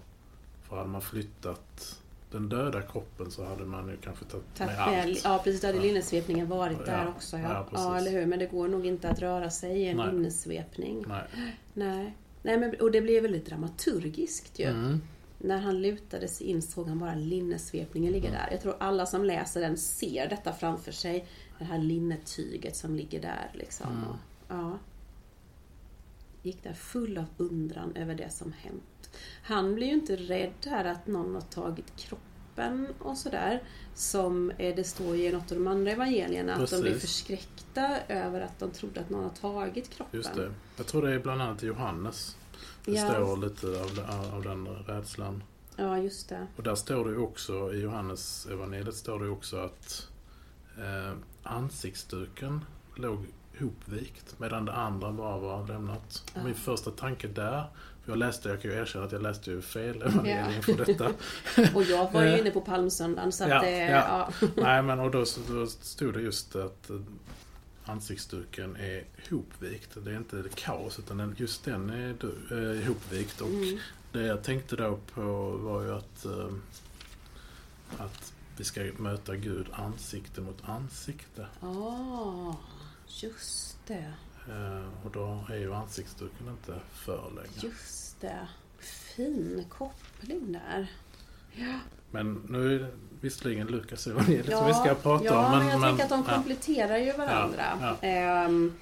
för 0.64 0.78
hade 0.78 0.90
man 0.90 1.02
flyttat 1.02 2.00
den 2.32 2.50
döda 2.50 2.82
kroppen 2.82 3.32
så 3.32 3.46
hade 3.46 3.66
man 3.66 3.88
ju 3.90 3.98
kanske 3.98 4.26
tagit 4.26 4.46
tack 4.58 4.68
med 4.68 4.78
med, 4.78 5.04
allt. 5.04 5.22
ja 5.24 5.42
precis. 5.44 5.62
Då 5.62 5.68
hade 5.68 5.78
Ja. 5.80 5.84
linnesvepningen 5.84 6.48
varit 6.50 6.78
Ja, 6.80 6.92
där 6.92 7.08
också. 7.08 7.38
ja, 7.38 7.68
Ja. 7.74 7.98
eller 7.98 8.12
hur. 8.12 8.26
Men 8.26 8.40
det 8.40 8.46
går 8.46 8.68
nog 8.68 8.86
inte 8.86 9.10
att 9.10 9.20
röra 9.20 9.50
sig 9.50 9.78
i 9.82 9.88
en 9.88 9.98
Nej. 9.98 10.12
linnesvepning. 10.12 11.06
Nej. 11.08 11.24
Nej. 11.74 12.16
Nej, 12.44 12.58
men, 12.58 12.76
och 12.82 12.92
det 12.92 13.02
blev 13.02 13.22
väldigt 13.24 13.46
dramaturgiskt 13.46 14.60
ju. 14.60 14.66
Mm. 14.66 15.02
När 15.40 15.58
han 15.58 15.82
lutade 15.82 16.28
sig 16.28 16.48
in 16.48 16.62
såg 16.62 16.88
han 16.88 17.00
bara 17.00 17.16
linnesvepningen 17.16 18.14
ligga 18.14 18.30
Mm. 18.30 18.42
där. 18.42 18.52
Jag 18.52 18.62
tror 18.62 18.76
alla 18.80 19.06
som 19.06 19.24
läser 19.26 19.62
den 19.62 19.78
ser 19.78 20.30
detta 20.30 20.54
framför 20.54 20.92
sig. 20.92 21.26
Det 21.60 21.66
här 21.66 21.78
linnetyget 21.80 22.76
som 22.76 22.96
ligger 22.96 23.22
där 23.22 23.50
liksom. 23.54 23.88
Mm. 23.92 24.04
Och, 24.10 24.16
ja. 24.48 24.78
Gick 26.44 26.64
där 26.64 26.74
full 26.74 27.18
av 27.18 27.26
undran 27.38 27.96
över 27.96 28.16
det 28.16 28.30
som 28.30 28.54
hänt. 28.60 28.84
Han 29.44 29.76
blir 29.76 29.88
ju 29.88 29.94
inte 29.94 30.16
rädd 30.16 30.54
här 30.66 30.86
att 30.86 31.08
någon 31.08 31.34
har 31.36 31.42
tagit 31.42 31.96
kroppen 31.96 32.88
och 33.00 33.18
sådär. 33.18 33.64
Som 33.96 34.52
det 34.58 34.88
står 34.88 35.16
i 35.16 35.32
något 35.32 35.52
av 35.52 35.58
de 35.58 35.68
andra 35.68 35.92
evangelierna. 35.92 36.56
Att 36.56 36.70
de 36.70 36.82
blir 36.82 36.94
Precis. 36.94 37.10
förskräckta 37.10 38.00
över 38.08 38.42
att 38.42 38.60
de 38.60 38.72
trodde 38.72 39.00
att 39.02 39.10
någon 39.10 39.24
har 39.24 39.30
tagit 39.30 39.90
kroppen. 39.90 40.18
Just 40.20 40.34
det. 40.36 40.52
Jag 40.78 40.88
tror 40.88 41.02
det 41.02 41.14
är 41.14 41.20
bland 41.20 41.42
annat 41.42 41.64
Johannes. 41.64 42.36
Det 42.86 42.92
Ja. 42.92 43.12
står 43.12 43.38
lite 43.38 43.68
av, 43.68 44.36
av 44.36 44.44
den 44.44 44.68
rädslan. 44.68 45.44
Ja, 45.76 45.98
just 45.98 46.30
det. 46.30 46.48
Och 46.56 46.64
där 46.64 46.76
står 46.76 47.06
det 47.12 47.18
också, 47.18 47.74
i 47.74 47.82
Johannes 47.82 48.46
evangeliet 48.52 48.96
står 48.96 49.20
det 49.20 49.30
också 49.30 49.58
att 49.58 50.08
eh, 50.78 51.14
ansiktsduken 51.44 52.66
låg 52.96 53.26
hopvikt 53.60 54.36
medan 54.40 54.66
det 54.66 54.74
andra 54.74 55.12
bara 55.12 55.38
var 55.38 55.68
lämnat. 55.68 56.24
Ja. 56.36 56.44
Min 56.44 56.56
första 56.56 56.92
tanke 56.92 57.28
där, 57.28 57.64
jag 58.08 58.18
läste, 58.18 58.50
jag 58.50 58.62
kan 58.62 58.72
ju 58.72 58.78
erkänna 58.78 59.06
att 59.06 59.12
jag 59.12 59.22
läste 59.22 59.52
ju 59.52 59.62
fel 59.62 60.02
evangelium 60.02 60.62
för 60.62 60.86
detta. 60.86 61.12
Och 61.76 61.84
jag 61.84 62.12
var 62.12 62.24
ju 62.24 62.40
inne 62.40 62.52
på 62.52 62.62
palmsöndagen 62.62 63.32
så 63.32 63.44
att 63.44 63.50
Ja, 63.50 63.62
det... 63.62 63.78
ja. 63.80 64.30
Ja. 64.42 64.48
Nej 64.56 64.82
men 64.84 65.00
och 65.00 65.12
då, 65.12 65.26
då 65.50 65.68
stod 65.68 66.14
det 66.14 66.22
just 66.22 66.56
att 66.56 66.90
eh, 66.90 67.00
ansiktsduken 67.86 68.76
är 68.76 69.04
hopvikt. 69.30 69.90
Det 70.06 70.12
är 70.12 70.18
inte 70.18 70.44
kaos 70.56 71.00
utan 71.00 71.36
just 71.38 71.66
den 71.66 71.90
är 71.90 72.16
du, 72.20 72.28
eh, 72.82 72.88
hopvikt. 72.88 73.42
Och 73.42 73.48
Mm. 73.50 73.80
det 74.12 74.22
jag 74.24 74.44
tänkte 74.44 74.76
då 74.76 75.00
på 75.14 75.22
var 75.52 75.82
ju 75.84 75.94
att, 75.96 76.26
eh, 76.26 76.50
att 77.98 78.34
vi 78.58 78.64
ska 78.64 78.82
möta 78.98 79.36
Gud 79.36 79.68
ansikte 79.72 80.42
mot 80.42 80.58
ansikte. 80.66 81.48
Ah, 81.62 82.56
just 83.08 83.78
det. 83.88 84.14
Eh, 84.50 85.06
och 85.06 85.12
då 85.12 85.46
är 85.50 85.58
ju 85.58 85.74
ansiktsduken 85.74 86.48
inte 86.48 86.80
för 86.92 87.32
länge. 87.36 87.48
Just 87.62 88.22
det. 88.22 88.48
Fin 88.80 89.66
koppling 89.70 90.52
där. 90.52 90.92
Ja. 91.54 91.80
Men 92.12 92.42
nu, 92.50 92.88
visserligen 93.22 93.68
Lukas 93.68 94.08
evangeliet 94.08 94.58
som 94.58 94.68
vi 94.68 94.74
ska 94.74 94.96
prata 94.96 95.26
ja, 95.26 95.46
om. 95.46 95.52
Men, 95.52 95.68
men 95.68 95.82
jag 95.82 95.82
tänker 95.82 96.04
att 96.04 96.26
de 96.26 96.34
kompletterar 96.34 96.98
ju 96.98 97.12
varandra. 97.12 97.64
Ja, 97.82 97.98
ja. 98.02 98.08
Ehm, 98.08 98.74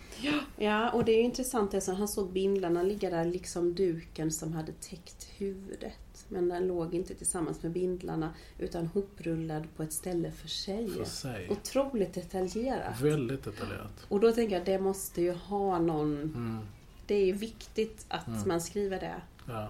ja, 0.57 0.89
och 0.91 1.05
det 1.05 1.11
är 1.11 1.17
ju 1.17 1.23
intressant 1.23 1.71
det 1.71 1.81
som 1.81 1.95
han 1.95 2.07
såg 2.07 2.31
bindlarna 2.31 2.83
ligga 2.83 3.09
där 3.09 3.25
liksom 3.25 3.75
duken 3.75 4.31
som 4.31 4.53
hade 4.53 4.71
täckt 4.71 5.27
huvudet. 5.37 6.25
Men 6.29 6.49
den 6.49 6.67
låg 6.67 6.93
inte 6.93 7.15
tillsammans 7.15 7.63
med 7.63 7.71
bindlarna 7.71 8.33
utan 8.59 8.87
hoprullad 8.87 9.67
på 9.75 9.83
ett 9.83 9.93
ställe 9.93 10.31
för 10.31 10.47
sig. 10.47 10.89
För 10.89 11.05
sig. 11.05 11.49
Otroligt 11.49 12.13
detaljerat. 12.13 13.01
Väldigt 13.01 13.43
detaljerat. 13.43 14.05
Och 14.07 14.19
då 14.19 14.31
tänker 14.31 14.55
jag, 14.55 14.65
det 14.65 14.79
måste 14.79 15.21
ju 15.21 15.31
ha 15.33 15.79
någon... 15.79 16.21
Mm. 16.21 16.59
Det 17.07 17.15
är 17.15 17.25
ju 17.25 17.33
viktigt 17.33 18.05
att 18.07 18.27
Mm. 18.27 18.47
man 18.47 18.61
skriver 18.61 18.99
det. 18.99 19.15
Ja. 19.47 19.67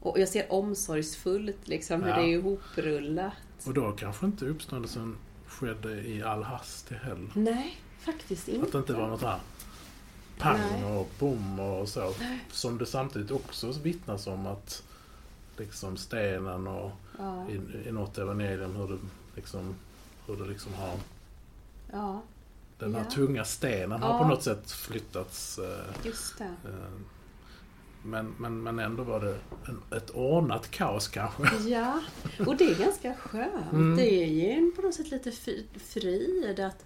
Och 0.00 0.18
jag 0.18 0.28
ser 0.28 0.52
omsorgsfullt 0.52 1.68
liksom 1.68 2.02
hur 2.02 2.10
Ja. 2.10 2.16
det 2.16 2.22
är 2.22 2.26
ihoprullat. 2.28 3.32
Och 3.66 3.74
då 3.74 3.92
kanske 3.92 4.26
inte 4.26 4.44
uppståndelsen 4.46 5.16
skedde 5.46 5.92
i 6.08 6.22
all 6.22 6.42
hast 6.42 6.88
heller. 6.90 7.30
Nej, 7.34 7.80
faktiskt 8.00 8.48
inte. 8.48 8.66
Att 8.66 8.72
det 8.72 8.78
inte 8.78 8.92
var 8.92 9.08
något 9.08 9.22
här 9.22 9.38
pang 10.38 10.58
Nej. 10.72 10.84
och 10.96 11.10
bom 11.18 11.60
och 11.60 11.88
så. 11.88 12.14
Som 12.50 12.78
det 12.78 12.86
samtidigt 12.86 13.30
också 13.30 13.72
vittnas 13.82 14.26
om 14.26 14.46
att 14.46 14.82
liksom 15.56 15.96
stenen 15.96 16.66
och 16.66 16.90
Ja, 17.18 17.46
i, 17.50 17.88
i 17.88 17.92
något 17.92 18.18
evangelium 18.18 18.76
hur 18.76 18.88
det 18.88 18.98
liksom, 19.36 19.74
hur 20.26 20.36
det 20.36 20.44
liksom 20.44 20.74
har 20.74 20.94
ja, 21.92 22.22
den 22.78 22.94
här 22.94 23.04
Ja. 23.04 23.10
tunga 23.10 23.44
stenen 23.44 24.02
har 24.02 24.18
på 24.18 24.28
något 24.28 24.42
sätt 24.42 24.70
flyttats. 24.70 25.58
Eh, 25.58 26.06
just 26.06 26.38
det. 26.38 26.44
eh, 26.44 26.90
men, 28.04 28.34
men, 28.38 28.62
men 28.62 28.78
ändå 28.78 29.02
var 29.02 29.20
det 29.20 29.38
en, 29.68 29.98
ett 29.98 30.10
ordnat 30.10 30.70
kaos 30.70 31.08
kanske. 31.08 31.42
Ja, 31.68 32.00
och 32.46 32.56
det 32.56 32.64
är 32.64 32.78
ganska 32.78 33.14
skönt. 33.14 33.72
Mm. 33.72 33.96
Det 33.96 34.10
är 34.22 34.26
ju 34.26 34.70
på 34.72 34.82
något 34.82 34.94
sätt 34.94 35.10
lite 35.10 35.30
fri- 35.32 35.66
frid 35.78 36.60
att 36.60 36.84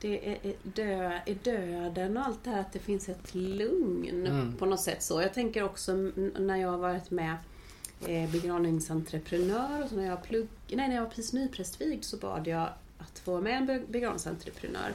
det 0.00 0.28
är, 0.30 0.54
dö, 0.62 1.20
är 1.26 1.34
döden 1.42 2.16
och 2.16 2.24
allt 2.24 2.44
det 2.44 2.50
här, 2.50 2.60
att 2.60 2.72
det 2.72 2.78
finns 2.78 3.08
ett 3.08 3.34
lugn 3.34 4.26
Mm. 4.26 4.56
på 4.58 4.66
något 4.66 4.80
sätt 4.80 5.02
så. 5.02 5.22
Jag 5.22 5.34
tänker 5.34 5.62
också 5.64 5.92
när 6.38 6.56
jag 6.56 6.68
har 6.70 6.78
varit 6.78 7.10
med 7.10 7.36
eh, 8.06 8.30
begravningsentreprenör 8.30 9.82
och 9.82 9.88
så 9.88 9.96
när 9.96 10.06
jag, 10.06 10.22
plugg, 10.22 10.48
nej, 10.68 10.88
när 10.88 10.94
jag 10.94 11.02
var 11.02 11.10
precis 11.10 11.32
nyprästvigd 11.32 12.04
så 12.04 12.16
bad 12.16 12.46
jag 12.46 12.68
att 12.98 13.18
få 13.18 13.40
med 13.40 13.56
en 13.56 13.66
be- 13.66 13.82
begravningsentreprenör. 13.88 14.92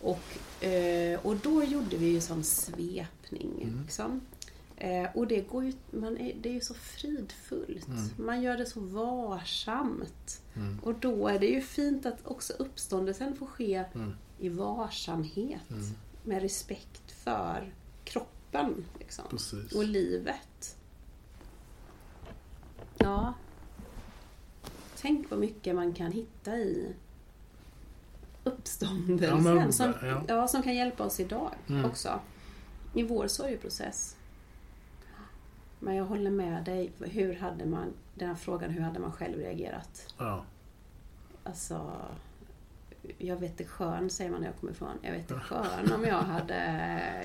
Och, 0.00 0.64
eh, 0.64 1.20
och 1.22 1.36
då 1.36 1.64
gjorde 1.64 1.96
vi 1.96 2.06
ju 2.06 2.20
sån 2.20 2.44
svepning. 2.44 3.50
Mm. 3.62 3.82
Liksom. 3.82 4.20
Eh, 4.82 5.08
och 5.14 5.26
det, 5.26 5.40
går 5.40 5.64
ju, 5.64 5.72
man 5.90 6.18
är, 6.18 6.34
det 6.40 6.48
är 6.48 6.52
ju 6.52 6.60
så 6.60 6.74
fridfullt. 6.74 7.88
Mm. 7.88 8.08
Man 8.18 8.42
gör 8.42 8.56
det 8.56 8.66
så 8.66 8.80
varsamt. 8.80 10.42
Mm. 10.56 10.78
Och 10.82 10.94
då 10.94 11.28
är 11.28 11.38
det 11.38 11.46
ju 11.46 11.60
fint 11.60 12.06
att 12.06 12.26
också 12.26 12.52
uppståndelsen 12.52 13.36
får 13.36 13.46
ske 13.46 13.84
Mm. 13.94 14.12
i 14.38 14.48
varsamhet. 14.48 15.70
Mm. 15.70 15.84
Med 16.24 16.42
respekt 16.42 17.12
för 17.12 17.72
kroppen 18.04 18.84
liksom, 18.98 19.24
och 19.74 19.84
livet. 19.84 20.76
Ja. 22.98 23.34
Tänk 25.00 25.30
vad 25.30 25.38
mycket 25.40 25.74
man 25.74 25.92
kan 25.94 26.12
hitta 26.12 26.56
i 26.56 26.94
uppståndelsen. 28.44 29.44
Ja, 29.46 29.54
men- 29.54 29.72
som, 29.72 29.92
ja. 30.02 30.22
ja, 30.28 30.48
som 30.48 30.62
kan 30.62 30.74
hjälpa 30.74 31.04
oss 31.04 31.20
idag 31.20 31.54
Mm. 31.68 31.84
också. 31.84 32.20
I 32.94 33.02
vår 33.02 33.26
sorgeprocess. 33.26 34.16
Men 35.80 35.94
jag 35.94 36.04
håller 36.04 36.30
med 36.30 36.64
dig. 36.64 36.92
Hur 37.00 37.34
hade 37.34 37.66
man, 37.66 37.92
den 38.14 38.28
här 38.28 38.34
frågan, 38.34 38.70
hur 38.70 38.80
hade 38.80 38.98
man 38.98 39.12
själv 39.12 39.38
reagerat? 39.38 40.14
Ja. 40.18 40.44
Alltså, 41.44 41.92
jag 43.18 43.36
vet 43.36 43.58
det 43.58 43.64
skön, 43.64 44.10
säger 44.10 44.30
man 44.30 44.40
när 44.40 44.48
jag 44.48 44.56
kommer 44.56 44.72
ifrån. 44.72 44.98
Jag 45.02 45.12
vet 45.12 45.28
det 45.28 45.40
skön 45.40 45.92
om 45.94 46.04
jag 46.04 46.22
hade... 46.22 46.54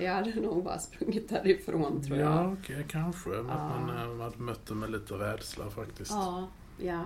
Jag 0.02 0.14
hade 0.14 0.36
nog 0.36 0.64
bara 0.64 0.80
sprungit 0.80 1.30
därifrån, 1.30 2.04
tror 2.04 2.18
jag. 2.18 2.32
Ja, 2.32 2.54
okej, 2.54 2.86
kanske. 2.90 3.30
Ja. 3.30 3.40
att 3.40 3.48
man, 3.48 3.90
eh, 3.90 4.08
man 4.08 4.20
hade 4.22 4.38
mött 4.38 4.66
det 4.66 4.76
med 4.76 4.92
lite 4.92 5.14
rädsla 5.14 5.70
faktiskt. 5.70 6.12
Ja, 6.12 6.48
ja. 6.78 7.04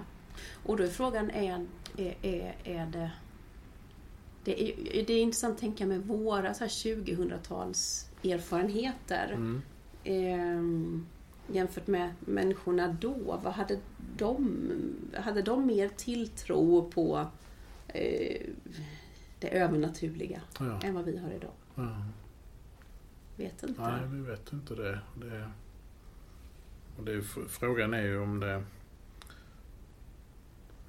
Och 0.65 0.77
då 0.77 0.83
är 0.83 0.87
frågan, 0.87 1.29
är, 1.29 1.65
är, 1.97 2.15
är, 2.21 2.55
är 2.63 2.85
det... 2.85 3.11
Det 4.43 4.63
är, 4.63 5.05
det 5.05 5.13
är 5.13 5.21
intressant 5.21 5.53
att 5.53 5.59
tänka 5.59 5.85
med 5.85 6.07
våra 6.07 6.53
så 6.53 6.63
här 6.63 6.69
2000-tals 6.69 8.09
erfarenheter. 8.23 9.31
Mm. 9.33 9.61
Ehm, 10.03 11.05
jämfört 11.51 11.87
med 11.87 12.13
människorna 12.19 12.97
då. 13.01 13.39
Vad 13.43 13.53
hade 13.53 13.79
de? 14.17 14.61
Hade 15.17 15.41
de 15.41 15.65
mer 15.65 15.89
tilltro 15.89 16.91
på 16.91 17.27
eh, 17.87 18.41
det 19.39 19.49
övernaturliga 19.49 20.41
Ja. 20.59 20.79
än 20.83 20.95
vad 20.95 21.05
vi 21.05 21.17
har 21.17 21.31
idag? 21.31 21.51
Ja. 21.75 22.03
Vet 23.35 23.63
inte. 23.63 23.81
Nej, 23.81 24.01
vi 24.11 24.21
vet 24.21 24.53
inte 24.53 24.75
det. 24.75 24.99
det, 25.15 25.49
och 26.97 27.03
det 27.03 27.21
frågan 27.49 27.93
är 27.93 28.01
ju 28.01 28.19
om 28.19 28.39
det... 28.39 28.63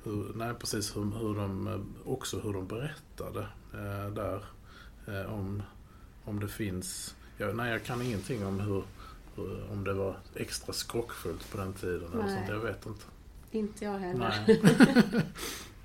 Hur, 0.04 0.32
nej, 0.34 0.54
precis 0.54 0.96
hur, 0.96 1.02
hur 1.18 1.34
de, 1.34 1.84
också 2.04 2.40
hur 2.40 2.52
de 2.52 2.66
berättade 2.66 3.40
eh, 3.74 4.12
där. 4.14 4.44
Eh, 5.06 5.32
om, 5.34 5.62
om 6.24 6.40
det 6.40 6.48
finns... 6.48 7.16
Ja, 7.38 7.52
nej, 7.52 7.70
jag 7.72 7.84
kan 7.84 8.02
ingenting 8.02 8.46
om 8.46 8.60
hur, 8.60 8.84
om 9.72 9.84
det 9.84 9.92
var 9.94 10.16
extra 10.34 10.72
skrockfullt 10.72 11.50
på 11.50 11.58
den 11.58 11.72
tiden. 11.72 12.12
Eller 12.12 12.22
Nej. 12.24 12.36
sånt. 12.36 12.48
Jag 12.48 12.58
vet 12.60 12.86
inte. 12.86 13.04
Inte 13.50 13.84
jag 13.84 13.98
heller. 13.98 14.44
Nej. 14.46 14.60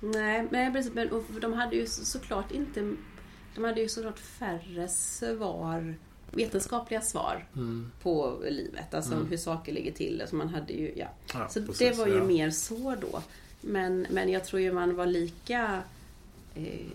Nej, 0.00 0.48
men 0.50 0.72
precis. 0.72 0.94
Men, 0.94 1.10
och 1.12 1.24
de 1.40 1.52
hade 1.52 1.76
ju 1.76 1.86
så- 1.86 2.04
såklart 2.04 2.52
inte... 2.52 2.94
De 3.54 3.64
hade 3.64 3.80
ju 3.80 3.88
såklart 3.88 4.18
färre 4.18 4.88
svar, 4.88 5.94
vetenskapliga 6.30 7.00
svar 7.00 7.48
Mm. 7.56 7.90
på 8.02 8.38
livet. 8.50 8.94
Alltså 8.94 9.14
Mm. 9.14 9.26
hur 9.26 9.36
saker 9.36 9.72
ligger 9.72 9.92
till. 9.92 10.20
Alltså 10.20 10.36
man 10.36 10.48
hade 10.48 10.72
ju, 10.72 10.92
ja. 10.96 11.06
Ja, 11.34 11.48
Så 11.48 11.66
precis, 11.66 11.78
det 11.78 11.92
var 11.98 12.06
ju 12.06 12.16
ja. 12.16 12.24
mer 12.24 12.50
så 12.50 12.94
då. 13.00 13.22
Men, 13.60 14.06
men 14.10 14.28
jag 14.28 14.44
tror 14.44 14.60
ju 14.62 14.72
man 14.72 14.96
var 14.96 15.06
lika... 15.06 15.82
Eh, 16.54 16.86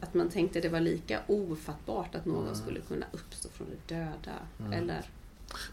att 0.00 0.14
man 0.14 0.28
tänkte 0.30 0.60
det 0.60 0.68
var 0.68 0.80
lika 0.80 1.20
ofattbart 1.26 2.14
att 2.14 2.26
någon 2.26 2.42
Mm. 2.42 2.54
skulle 2.54 2.80
kunna 2.80 3.06
uppstå 3.12 3.48
från 3.48 3.66
de 3.86 3.94
döda. 3.94 4.38
Mm. 4.60 4.72
Eller, 4.72 5.02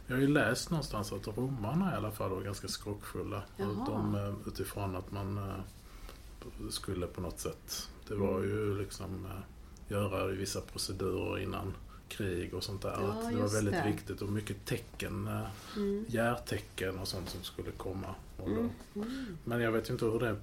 Jag 0.08 0.16
har 0.16 0.22
ju 0.22 0.28
läst 0.28 0.70
någonstans 0.70 1.12
att 1.12 1.28
romarna 1.28 1.94
i 1.94 1.96
alla 1.96 2.12
fall 2.12 2.30
var 2.30 2.42
ganska 2.42 2.68
skrockfulla. 2.68 3.44
De, 3.58 4.16
eh, 4.16 4.48
utifrån 4.48 4.96
att 4.96 5.12
man 5.12 5.38
eh, 5.38 6.70
skulle 6.70 7.08
på 7.08 7.22
något 7.22 7.40
sätt, 7.40 7.90
det 8.08 8.16
var 8.16 8.40
ju 8.42 8.78
liksom 8.78 9.26
eh, 9.26 9.92
göra 9.92 10.28
vissa 10.28 10.62
procedurer 10.62 11.40
innan 11.40 11.74
krig 12.08 12.54
och 12.54 12.64
sånt 12.64 12.82
där. 12.82 12.98
Ja, 13.02 13.12
att 13.12 13.30
det 13.30 13.36
var 13.36 13.48
väldigt 13.48 13.74
det. 13.74 13.92
viktigt 13.92 14.22
och 14.22 14.30
mycket 14.30 14.66
tecken, 14.66 15.30
mm. 15.76 16.06
järtecken 16.08 17.00
och 17.00 17.08
sånt 17.08 17.30
som 17.30 17.44
skulle 17.44 17.72
komma. 17.72 18.16
Mm. 18.46 18.70
Mm. 18.96 19.38
Men 19.44 19.62
jag 19.62 19.72
vet 19.72 19.90
inte 19.90 20.06
hur 20.06 20.20
det 20.20 20.36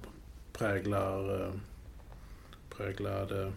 präglar, 0.53 1.51
präglade 2.69 3.53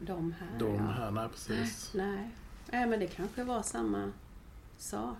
De 0.00 0.32
här, 0.32 0.58
de 0.58 0.74
ja. 0.74 0.80
här. 0.80 1.10
Nej, 1.10 1.28
precis. 1.28 1.90
Nej. 1.94 2.30
Nej, 2.72 2.86
men 2.86 3.00
det 3.00 3.06
kanske 3.06 3.44
var 3.44 3.62
samma 3.62 4.12
sak. 4.78 5.16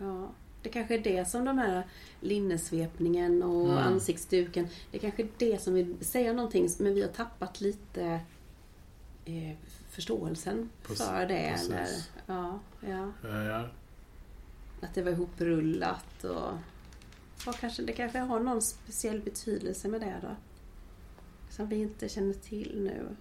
Ja. 0.00 0.28
Det 0.62 0.68
kanske 0.70 0.94
är 0.94 0.98
det 0.98 1.24
som 1.28 1.44
de 1.44 1.58
här 1.58 1.86
linnesvepningen 2.20 3.42
och 3.42 3.64
Mm. 3.64 3.78
ansiktsduken, 3.78 4.68
det 4.90 4.98
kanske 4.98 5.22
är 5.22 5.28
det 5.38 5.62
som 5.62 5.74
vill 5.74 5.96
säga 6.00 6.32
någonting, 6.32 6.68
men 6.78 6.94
vi 6.94 7.02
har 7.02 7.08
tappat 7.08 7.60
lite 7.60 8.20
eh, 9.24 9.56
förståelsen 9.90 10.70
Precis, 10.82 11.06
för 11.06 11.26
det. 11.26 11.38
Eller, 11.38 11.88
ja, 12.26 12.58
ja, 12.80 13.12
Eh, 13.28 13.44
ja. 13.44 13.68
att 14.82 14.94
det 14.94 15.02
var 15.02 15.10
ihoprullat 15.12 16.24
och 16.24 16.52
ja, 17.46 17.52
kanske, 17.60 17.82
det 17.82 17.92
kanske 17.92 18.18
har 18.18 18.40
någon 18.40 18.62
speciell 18.62 19.20
betydelse 19.20 19.88
med 19.88 20.00
det 20.00 20.14
då. 20.22 20.36
Som 21.50 21.68
vi 21.68 21.76
inte 21.76 22.08
känner 22.08 22.34
till 22.34 22.80
nu. 22.84 23.16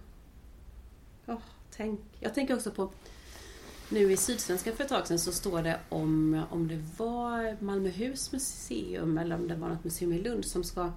Åh, 1.27 1.39
tänk. 1.77 1.99
Jag 2.19 2.33
tänker 2.33 2.55
också 2.55 2.71
på 2.71 2.91
nu 3.89 4.11
i 4.11 4.17
Sydsvenskan 4.17 4.75
för 4.75 4.83
ett 4.83 4.89
tag 4.89 5.07
sedan 5.07 5.19
så 5.19 5.31
står 5.31 5.61
det 5.61 5.79
om, 5.89 6.41
om 6.49 6.67
det 6.67 6.83
var 6.97 7.63
Malmöhus 7.63 8.31
museum 8.31 9.17
eller 9.17 9.35
om 9.35 9.47
det 9.47 9.55
var 9.55 9.69
något 9.69 9.83
museum 9.83 10.13
i 10.13 10.19
Lund 10.19 10.45
som 10.45 10.63
ska 10.63 10.91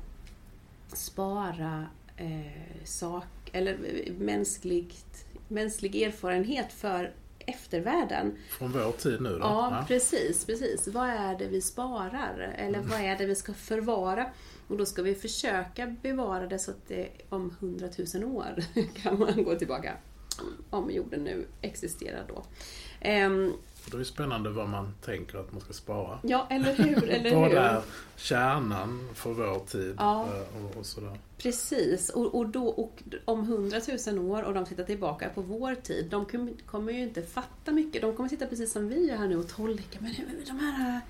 spara 0.92 1.86
eh, 2.16 2.84
sak, 2.84 3.50
eller 3.52 3.72
eh, 3.72 4.12
mänskligt, 4.12 5.26
mänsklig 5.48 6.02
erfarenhet 6.02 6.72
för 6.72 7.12
eftervärlden. 7.38 8.36
Från 8.48 8.72
vår 8.72 8.92
tid 8.92 9.20
nu 9.20 9.28
då? 9.28 9.38
Ja, 9.38 9.84
precis, 9.88 10.44
precis. 10.44 10.88
Vad 10.88 11.08
är 11.08 11.38
det 11.38 11.46
vi 11.46 11.60
sparar? 11.60 12.54
Eller 12.58 12.80
vad 12.80 13.00
är 13.00 13.18
det 13.18 13.26
vi 13.26 13.34
ska 13.34 13.54
förvara? 13.54 14.26
Och 14.68 14.76
då 14.76 14.86
ska 14.86 15.02
vi 15.02 15.14
försöka 15.14 15.86
bevara 16.02 16.46
det 16.46 16.58
så 16.58 16.70
att 16.70 16.88
det 16.88 17.08
om 17.28 17.56
hundratusen 17.60 18.24
år 18.24 18.64
kan 19.02 19.18
man 19.18 19.44
gå 19.44 19.54
tillbaka. 19.54 19.92
Om 20.70 20.90
jorden 20.90 21.24
nu 21.24 21.46
existerar 21.62 22.24
då. 22.28 22.34
Och 23.84 23.90
då 23.90 23.96
är 23.96 23.98
det 23.98 24.04
spännande 24.04 24.50
vad 24.50 24.68
man 24.68 24.94
tänker 25.04 25.38
att 25.38 25.52
man 25.52 25.60
ska 25.60 25.72
spara. 25.72 26.18
Ja, 26.22 26.46
eller 26.50 26.74
hur? 26.74 27.08
Eller 27.10 27.34
Vad 27.36 27.48
hur? 27.48 27.58
är 27.58 27.82
kärnan 28.16 29.08
för 29.14 29.32
vår 29.32 29.58
tid 29.66 29.94
Ja. 29.98 30.24
eh, 30.26 30.64
och, 30.64 30.76
och 30.76 30.86
sådär. 30.86 31.18
Precis, 31.38 32.08
och, 32.10 32.34
och, 32.34 32.48
då, 32.48 32.66
och 32.68 33.02
om 33.24 33.46
hundratusen 33.46 34.18
år 34.18 34.42
och 34.42 34.54
de 34.54 34.64
tittar 34.66 34.84
tillbaka 34.84 35.28
på 35.34 35.40
vår 35.42 35.74
tid, 35.74 36.06
de 36.10 36.26
kom- 36.26 36.56
kommer 36.66 36.92
ju 36.92 37.02
inte 37.02 37.22
fatta 37.22 37.72
mycket. 37.72 38.02
De 38.02 38.16
kommer 38.16 38.28
sitta 38.28 38.46
precis 38.46 38.72
som 38.72 38.88
vi 38.88 39.08
gör 39.08 39.16
här 39.16 39.28
nu 39.28 39.36
och 39.36 39.48
tolka. 39.48 39.98
Men 40.00 40.14
de 40.46 40.58
här... 40.58 41.00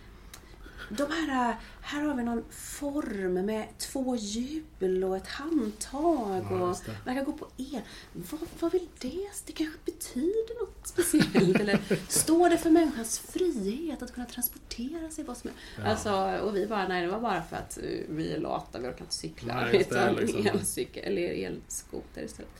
De 0.88 1.10
här, 1.10 1.56
här 1.80 2.02
har 2.02 2.14
vi 2.14 2.22
någon 2.22 2.44
form 2.50 3.34
med 3.34 3.66
två 3.78 4.16
hjul 4.16 5.04
och 5.04 5.16
ett 5.16 5.26
handtag 5.26 6.46
Ja, 6.50 6.70
och 6.70 6.76
man 7.04 7.14
kan 7.14 7.24
gå 7.24 7.32
på 7.32 7.46
el. 7.56 7.80
Vad, 8.12 8.40
vad 8.60 8.72
vill 8.72 8.88
det? 8.98 9.28
Det 9.46 9.52
kanske 9.52 9.78
betyder 9.84 10.60
något 10.60 10.86
speciellt? 10.86 11.60
Eller 11.60 11.80
står 12.08 12.50
det 12.50 12.58
för 12.58 12.70
människans 12.70 13.18
frihet 13.18 14.02
att 14.02 14.14
kunna 14.14 14.26
transportera 14.26 15.10
sig 15.10 15.24
vad 15.24 15.36
som 15.36 15.50
är? 15.50 15.82
Ja. 15.82 15.90
Alltså, 15.90 16.38
och 16.46 16.56
vi 16.56 16.66
bara, 16.66 16.88
nej 16.88 17.02
det 17.02 17.08
var 17.12 17.20
bara 17.20 17.42
för 17.42 17.56
att 17.56 17.78
eh, 17.78 17.84
vi 18.08 18.32
är 18.32 18.38
lata, 18.40 18.78
vi 18.78 18.88
orkar 18.88 19.00
inte 19.00 19.14
cykla. 19.14 19.54
Nej, 19.54 19.80
utan 19.80 20.14
liksom. 20.14 20.46
elcykel, 20.46 21.04
eller 21.04 21.46
elskoter 21.46 22.22
istället. 22.22 22.52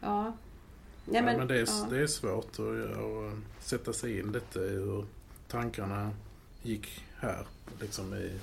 Ja. 0.00 0.24
Nej, 0.24 0.34
Ja, 1.12 1.22
men 1.22 1.48
det, 1.48 1.60
är, 1.60 1.66
ja. 1.66 1.86
det 1.90 2.02
är 2.02 2.06
svårt 2.06 2.58
att, 2.58 2.60
att 2.60 3.64
sätta 3.64 3.92
sig 3.92 4.18
in 4.18 4.32
lite 4.32 4.58
i 4.60 4.68
hur 4.68 5.04
tankarna 5.48 6.10
gick 6.62 7.04
här. 7.16 7.46
Liksom 7.80 8.14
i, 8.14 8.38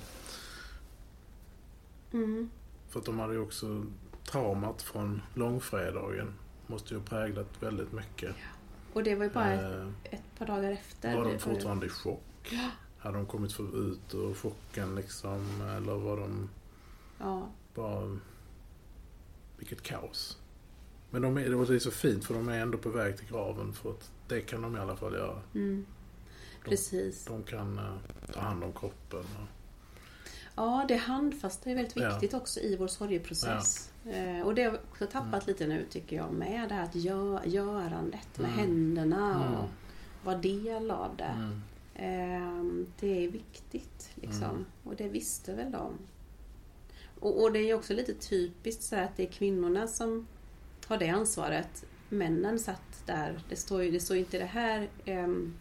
Mm. 2.12 2.50
för 2.88 3.00
att 3.00 3.06
de 3.06 3.18
hade 3.18 3.32
ju 3.34 3.40
också 3.40 3.84
traumat 4.24 4.82
från 4.82 5.22
långfredagen. 5.34 6.34
Måste 6.66 6.94
ju 6.94 7.00
ha 7.00 7.06
präglat 7.06 7.62
väldigt 7.62 7.92
mycket. 7.92 8.34
Och 8.92 9.02
det 9.02 9.14
var 9.14 9.24
ju 9.24 9.30
bara 9.30 9.52
ett, 9.52 9.74
Eh, 10.04 10.14
ett 10.14 10.22
par 10.38 10.46
dagar 10.46 10.70
efter. 10.72 11.16
var 11.16 11.24
de 11.24 11.38
fortfarande 11.38 11.86
i 11.86 11.88
chock? 11.88 12.22
Ja. 12.50 12.70
Hade 12.98 13.16
de 13.16 13.26
kommit 13.26 13.52
för- 13.52 13.88
ut 13.90 14.14
ur 14.14 14.34
chocken 14.34 14.94
liksom? 14.94 15.60
Eller 15.62 15.94
var 15.94 16.16
de 16.16 16.48
Ja. 17.18 17.48
bara... 17.74 18.18
Vilket 19.58 19.82
kaos. 19.82 20.38
Men 21.10 21.22
de 21.22 21.36
är, 21.38 21.50
det 21.50 21.74
är 21.74 21.78
så 21.78 21.90
fint 21.90 22.24
för 22.24 22.34
de 22.34 22.48
är 22.48 22.58
ändå 22.60 22.78
på 22.78 22.88
väg 22.90 23.16
till 23.18 23.28
graven. 23.28 23.72
För 23.72 23.90
att 23.90 24.10
det 24.28 24.40
kan 24.40 24.62
de 24.62 24.76
i 24.76 24.78
alla 24.78 24.96
fall 24.96 25.12
göra. 25.14 25.40
Mm. 25.54 25.86
De- 26.68 26.76
Precis. 26.76 27.24
De 27.24 27.42
kan 27.42 27.78
eh, 27.78 28.32
ta 28.34 28.40
hand 28.40 28.64
om 28.64 28.72
kroppen. 28.72 29.24
Ja, 30.54 30.84
det 30.88 30.96
handfasta 30.96 31.70
är 31.70 31.74
väldigt 31.74 31.96
Ja. 31.96 32.08
viktigt 32.10 32.34
också 32.34 32.60
i 32.60 32.76
vår 32.76 32.86
sorgeprocess. 32.88 33.90
Eh, 34.06 34.46
och 34.46 34.54
det 34.54 34.62
har 34.64 34.80
också 34.90 35.06
tappat 35.06 35.46
lite 35.46 35.66
nu 35.66 35.86
tycker 35.90 36.16
jag 36.16 36.32
med 36.32 36.68
det 36.68 36.74
här 36.74 36.84
att 36.84 36.94
gö- 36.94 37.46
görandet 37.48 38.38
med 38.38 38.50
Mm. 38.50 38.58
händerna 38.58 39.34
Mm. 39.46 39.54
och 39.60 39.68
vara 40.24 40.36
del 40.38 40.90
av 40.90 41.16
det. 41.16 41.24
mm. 41.36 41.62
Eh, 41.94 42.84
det 43.00 43.24
är 43.24 43.28
viktigt 43.30 44.10
liksom. 44.14 44.42
Mm. 44.44 44.64
Och 44.84 44.96
det 44.96 45.08
visste 45.08 45.54
väl 45.54 45.72
de. 45.72 45.92
Och, 47.20 47.42
och 47.42 47.52
det 47.52 47.58
är 47.58 47.74
också 47.74 47.92
lite 47.94 48.14
typiskt 48.14 48.82
så 48.82 48.96
att 48.96 49.16
det 49.16 49.22
är 49.22 49.32
kvinnorna 49.32 49.86
som 49.86 50.26
har 50.86 50.98
det 50.98 51.08
ansvaret. 51.08 51.84
Männen 52.08 52.58
satt 52.58 53.02
där. 53.06 53.40
Det 53.48 53.56
står 53.56 53.82
ju 53.82 53.90
det 53.90 54.00
står 54.00 54.16
inte 54.16 54.38
det 54.38 54.44
här 54.44 54.88
ehm, 55.04 55.54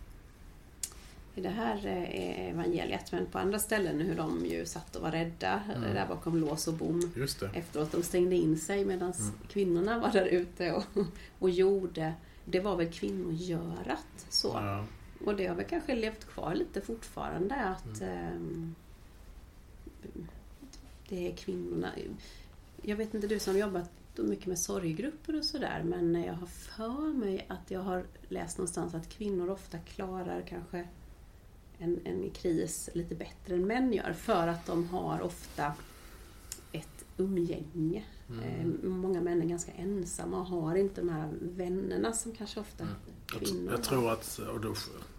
i 1.37 1.41
det 1.41 1.49
här 1.49 1.85
eh, 1.85 2.49
evangeliet 2.49 3.11
men 3.11 3.25
på 3.25 3.39
andra 3.39 3.59
ställen 3.59 3.99
hur 4.01 4.15
de 4.15 4.45
ju 4.45 4.65
satt 4.65 4.95
och 4.95 5.01
var 5.01 5.11
rädda 5.11 5.61
Mm. 5.75 5.93
där 5.93 6.07
bakom 6.07 6.37
lås 6.37 6.67
och 6.67 6.73
bom 6.73 7.11
Just 7.15 7.39
det. 7.39 7.49
efteråt. 7.53 7.91
De 7.91 8.03
stängde 8.03 8.35
in 8.35 8.57
sig 8.57 8.85
medan 8.85 9.11
Mm. 9.19 9.31
kvinnorna 9.47 9.99
var 9.99 10.11
där 10.11 10.25
ute 10.25 10.71
och, 10.73 10.83
och 11.39 11.49
gjorde. 11.49 12.13
Det 12.45 12.59
var 12.59 12.75
väl 12.75 12.91
kvinnogörat 12.91 14.25
så. 14.29 14.47
Ja. 14.47 14.85
Och 15.25 15.35
det 15.35 15.47
har 15.47 15.55
väl 15.55 15.65
kanske 15.65 15.95
levt 15.95 16.25
kvar 16.25 16.55
lite 16.55 16.81
fortfarande 16.81 17.55
att 17.55 18.01
ehm, 18.01 18.75
det 21.09 21.27
är 21.31 21.35
kvinnorna. 21.35 21.89
Jag 22.81 22.95
vet 22.95 23.13
inte 23.13 23.27
du 23.27 23.39
som 23.39 23.57
jobbat 23.57 23.89
mycket 24.15 24.45
med 24.45 24.59
sorggrupper 24.59 25.35
och 25.37 25.45
sådär 25.45 25.81
men 25.85 26.23
jag 26.23 26.33
har 26.33 26.47
för 26.47 27.13
mig 27.13 27.45
att 27.49 27.71
jag 27.71 27.79
har 27.81 28.03
läst 28.29 28.57
någonstans 28.57 28.93
att 28.93 29.09
kvinnor 29.09 29.49
ofta 29.49 29.77
klarar 29.77 30.41
kanske 30.41 30.87
en, 31.79 31.99
en 32.05 32.29
kris 32.29 32.89
lite 32.93 33.15
bättre 33.15 33.55
än 33.55 33.67
män 33.67 33.93
gör 33.93 34.13
för 34.13 34.47
att 34.47 34.65
de 34.65 34.87
har 34.89 35.21
ofta 35.21 35.73
ett 36.71 37.05
umgänge. 37.17 38.03
Mm. 38.29 38.43
Eh, 38.43 38.89
Många 38.89 39.21
män 39.21 39.41
är 39.41 39.45
ganska 39.45 39.71
ensamma 39.71 40.39
och 40.39 40.45
har 40.45 40.75
inte 40.75 41.01
de 41.01 41.09
här 41.09 41.29
vännerna 41.41 42.13
som 42.13 42.35
kanske 42.35 42.59
ofta 42.59 42.83
Mm. 42.83 42.95
Jag, 43.31 43.41
kvinnor 43.41 43.71
jag 43.71 43.83
tror 43.83 44.11
att, 44.11 44.39
och 44.53 44.59
då, 44.61 44.73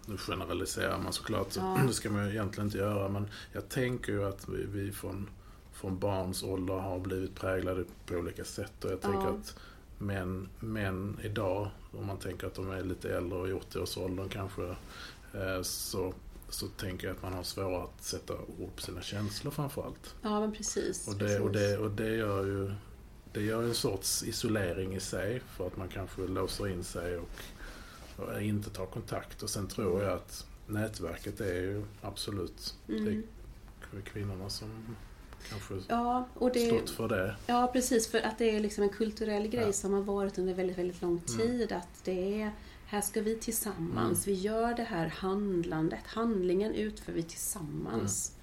nu 0.05 0.17
generaliserar 0.17 0.97
man 0.97 1.13
såklart, 1.13 1.55
Ja. 1.55 1.79
det 1.87 1.93
ska 1.93 2.09
man 2.09 2.25
ju 2.25 2.31
egentligen 2.31 2.67
inte 2.67 2.77
göra, 2.77 3.09
men 3.09 3.27
jag 3.53 3.69
tänker 3.69 4.11
ju 4.11 4.25
att 4.25 4.49
vi, 4.49 4.65
vi 4.65 4.91
från, 4.91 5.29
från 5.73 5.99
barns 5.99 6.43
ålder 6.43 6.73
har 6.73 6.99
blivit 6.99 7.35
präglade 7.35 7.83
på 8.05 8.15
olika 8.15 8.43
sätt 8.43 8.85
och 8.85 8.91
jag 8.91 9.01
tänker 9.01 9.19
Ja. 9.19 9.29
att 9.29 9.55
män, 9.97 10.49
män 10.59 11.19
idag, 11.23 11.69
om 11.91 12.05
man 12.05 12.17
tänker 12.17 12.47
att 12.47 12.53
de 12.55 12.69
är 12.71 12.83
lite 12.83 13.17
äldre 13.17 13.39
och 13.39 13.49
i 13.49 13.51
80-årsåldern 13.51 14.29
kanske, 14.29 14.63
eh, 15.33 15.61
så, 15.61 16.13
så 16.49 16.67
tänker 16.67 17.07
jag 17.07 17.15
att 17.15 17.23
man 17.23 17.33
har 17.33 17.43
svårare 17.43 17.83
att 17.83 18.03
sätta 18.03 18.33
ord 18.33 18.75
på 18.75 18.81
sina 18.81 19.01
känslor 19.01 19.51
framförallt. 19.51 20.15
Ja, 20.21 20.39
men 20.39 20.51
precis. 20.51 21.07
Och 21.07 21.15
det, 21.15 21.39
och, 21.39 21.51
precis. 21.51 21.69
det, 21.69 21.77
och 21.77 21.91
det 21.91 22.15
gör 22.15 22.45
ju 22.45 22.71
det 23.33 23.41
gör 23.41 23.63
en 23.63 23.73
sorts 23.75 24.23
isolering 24.23 24.95
i 24.95 24.99
sig 24.99 25.41
för 25.57 25.67
att 25.67 25.77
man 25.77 25.87
kanske 25.87 26.21
låser 26.21 26.67
in 26.67 26.83
sig 26.83 27.17
och, 27.17 27.29
och 28.17 28.41
inte 28.41 28.69
tar 28.69 28.85
kontakt. 28.85 29.43
Och 29.43 29.49
sen 29.49 29.67
tror 29.67 30.03
jag 30.03 30.13
att 30.13 30.45
nätverket 30.67 31.41
är 31.41 31.53
ju 31.61 31.83
absolut 32.01 32.75
Mm. 32.89 33.23
det 33.91 33.97
är 33.97 34.01
kvinnorna 34.01 34.49
som 34.49 34.95
kanske 35.49 35.73
Ja, 35.87 36.27
och 36.33 36.51
det, 36.53 36.67
stått 36.67 36.89
för 36.89 37.07
det. 37.09 37.35
ja, 37.47 37.69
precis. 37.73 38.07
För 38.07 38.21
att 38.21 38.37
det 38.37 38.55
är 38.55 38.59
liksom 38.59 38.83
en 38.83 38.89
kulturell 38.89 39.47
grej 39.47 39.65
Ja. 39.65 39.73
som 39.73 39.93
har 39.93 40.01
varit 40.01 40.37
under 40.37 40.53
väldigt, 40.53 40.77
väldigt 40.77 41.01
lång 41.01 41.21
Mm. 41.27 41.39
tid. 41.39 41.71
Att 41.71 42.03
det 42.03 42.41
är, 42.41 42.51
här 42.89 43.01
ska 43.01 43.21
vi 43.21 43.35
tillsammans, 43.35 44.27
vi 44.27 44.33
gör 44.33 44.73
det 44.73 44.83
här 44.83 45.07
handlandet. 45.07 46.07
Handlingen 46.07 46.73
utför 46.75 47.11
vi 47.11 47.23
tillsammans. 47.23 48.35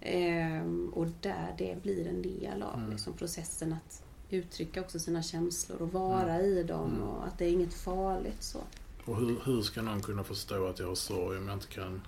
Ehm, 0.00 0.88
och 0.94 1.06
där 1.20 1.54
det 1.58 1.82
blir 1.82 2.06
en 2.08 2.22
del 2.22 2.62
av 2.62 2.78
Mm. 2.78 2.90
liksom, 2.90 3.12
processen 3.12 3.72
att 3.72 4.02
uttrycka 4.30 4.80
också 4.80 4.98
sina 4.98 5.22
känslor 5.22 5.82
och 5.82 5.92
vara 5.92 6.40
i 6.40 6.62
dem 6.62 6.90
Mm. 6.94 7.02
och 7.08 7.26
att 7.26 7.38
det 7.38 7.44
är 7.44 7.50
inget 7.52 7.74
farligt 7.74 8.42
så. 8.42 8.60
Och 9.04 9.16
hur, 9.16 9.40
hur 9.44 9.62
ska 9.62 9.82
någon 9.82 10.02
kunna 10.02 10.24
förstå 10.24 10.66
att 10.66 10.78
jag 10.78 10.86
har 10.88 10.94
sorg 10.94 11.38
om 11.38 11.48
jag 11.48 11.56
inte 11.56 11.66
kan, 11.66 12.02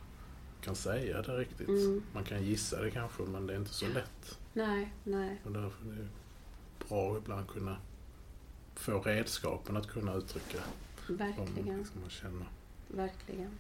kan 0.61 0.75
säga 0.77 1.23
det 1.23 1.37
riktigt? 1.39 1.69
Mm. 1.69 2.03
Man 2.13 2.25
kan 2.25 2.43
gissa 2.45 2.83
det 2.83 2.91
kanske 2.91 3.23
men 3.23 3.47
det 3.47 3.53
är 3.55 3.59
inte 3.59 3.75
så 3.75 3.87
lätt. 3.87 4.39
Nej, 4.53 4.93
nej. 5.05 5.41
Och 5.45 5.53
därför 5.53 5.85
är 5.87 5.97
det 5.97 6.09
bra 6.89 7.13
att 7.13 7.19
ibland 7.23 7.49
kunna 7.49 7.77
få 8.75 9.01
redskapen 9.01 9.77
att 9.77 9.87
kunna 9.89 10.15
uttrycka 10.15 10.59
Verkligen. 11.09 11.79
liksom, 11.79 12.01
man 12.01 12.11
känner. 12.11 12.47
Verkligen. 12.89 13.51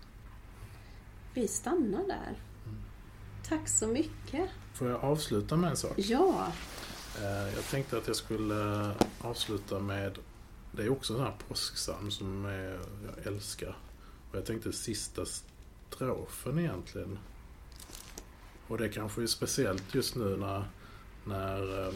Vi 1.34 1.48
stannar 1.48 2.06
där. 2.06 2.34
Mm. 2.64 2.78
Tack 3.48 3.68
så 3.68 3.86
mycket. 3.86 4.50
Får 4.74 4.88
jag 4.88 5.00
avsluta 5.04 5.56
med 5.56 5.70
en 5.70 5.76
sak? 5.76 5.92
Ja, 5.96 6.52
Eh, 7.18 7.54
Jag 7.54 7.64
tänkte 7.64 7.98
att 7.98 8.06
jag 8.06 8.16
skulle 8.16 8.90
avsluta 9.20 9.78
med, 9.80 10.18
det 10.72 10.82
är 10.82 10.88
också 10.92 11.12
en 11.12 11.16
sån 11.18 11.26
här 11.26 11.36
påskpsalm 11.48 12.10
som 12.10 12.44
jag 12.44 13.26
älskar. 13.26 13.76
Och 14.30 14.36
jag 14.36 14.46
tänkte 14.46 14.72
sista 14.72 15.22
strofen 15.90 16.58
egentligen. 16.58 17.18
Och 18.68 18.78
det 18.78 18.88
kanske 18.88 19.22
är 19.22 19.26
speciellt 19.26 19.94
just 19.94 20.16
nu 20.16 20.36
när, 20.36 20.64
när 21.24 21.86
eh, 21.86 21.94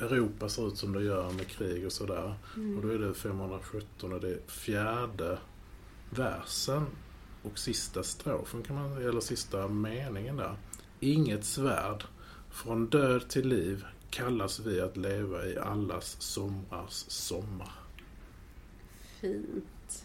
Europa 0.00 0.48
ser 0.48 0.68
ut 0.68 0.76
som 0.78 0.92
det 0.92 1.02
gör 1.02 1.30
med 1.32 1.46
krig 1.48 1.86
och 1.86 1.92
sådär. 1.92 2.34
Mm. 2.56 2.76
Och 2.76 2.82
då 2.82 2.88
är 2.88 2.98
det 2.98 3.14
517 3.14 4.12
och 4.12 4.20
det 4.20 4.28
är 4.28 4.38
fjärde 4.46 5.38
versen 6.10 6.86
och 7.42 7.58
sista 7.58 8.02
strofen 8.02 8.62
kan 8.62 8.76
man, 8.76 8.92
eller 8.96 9.20
sista 9.20 9.68
meningen 9.68 10.36
där. 10.36 10.56
Inget 11.00 11.44
svärd, 11.44 12.04
från 12.50 12.86
död 12.86 13.28
till 13.28 13.48
liv 13.48 13.84
kallas 14.10 14.60
vi 14.60 14.80
att 14.80 14.96
leva 14.96 15.46
i 15.46 15.58
allas 15.58 16.16
somrars 16.20 16.92
sommar. 17.08 17.72
fint. 19.20 20.04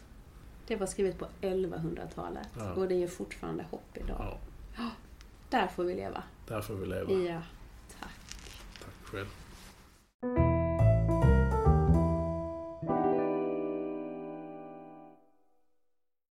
Det 0.67 0.76
var 0.76 0.88
skrivet 0.88 1.18
på 1.20 1.28
1100-talet 1.41 2.47
Ja. 2.57 2.74
och 2.74 2.88
det 2.88 2.95
ger 2.95 3.07
fortfarande 3.07 3.64
hopp 3.72 3.97
idag. 3.97 4.38
Ja, 4.78 4.89
Där 5.49 5.68
får 5.68 5.84
vi 5.84 5.95
leva. 5.95 6.24
där 6.47 6.62
får 6.62 6.74
vi 6.76 6.86
leva. 6.86 7.12
Ja, 7.14 7.41
tack. 7.99 8.09
Tack 8.84 8.93
själv. 9.12 9.28
Bye. 10.24 10.57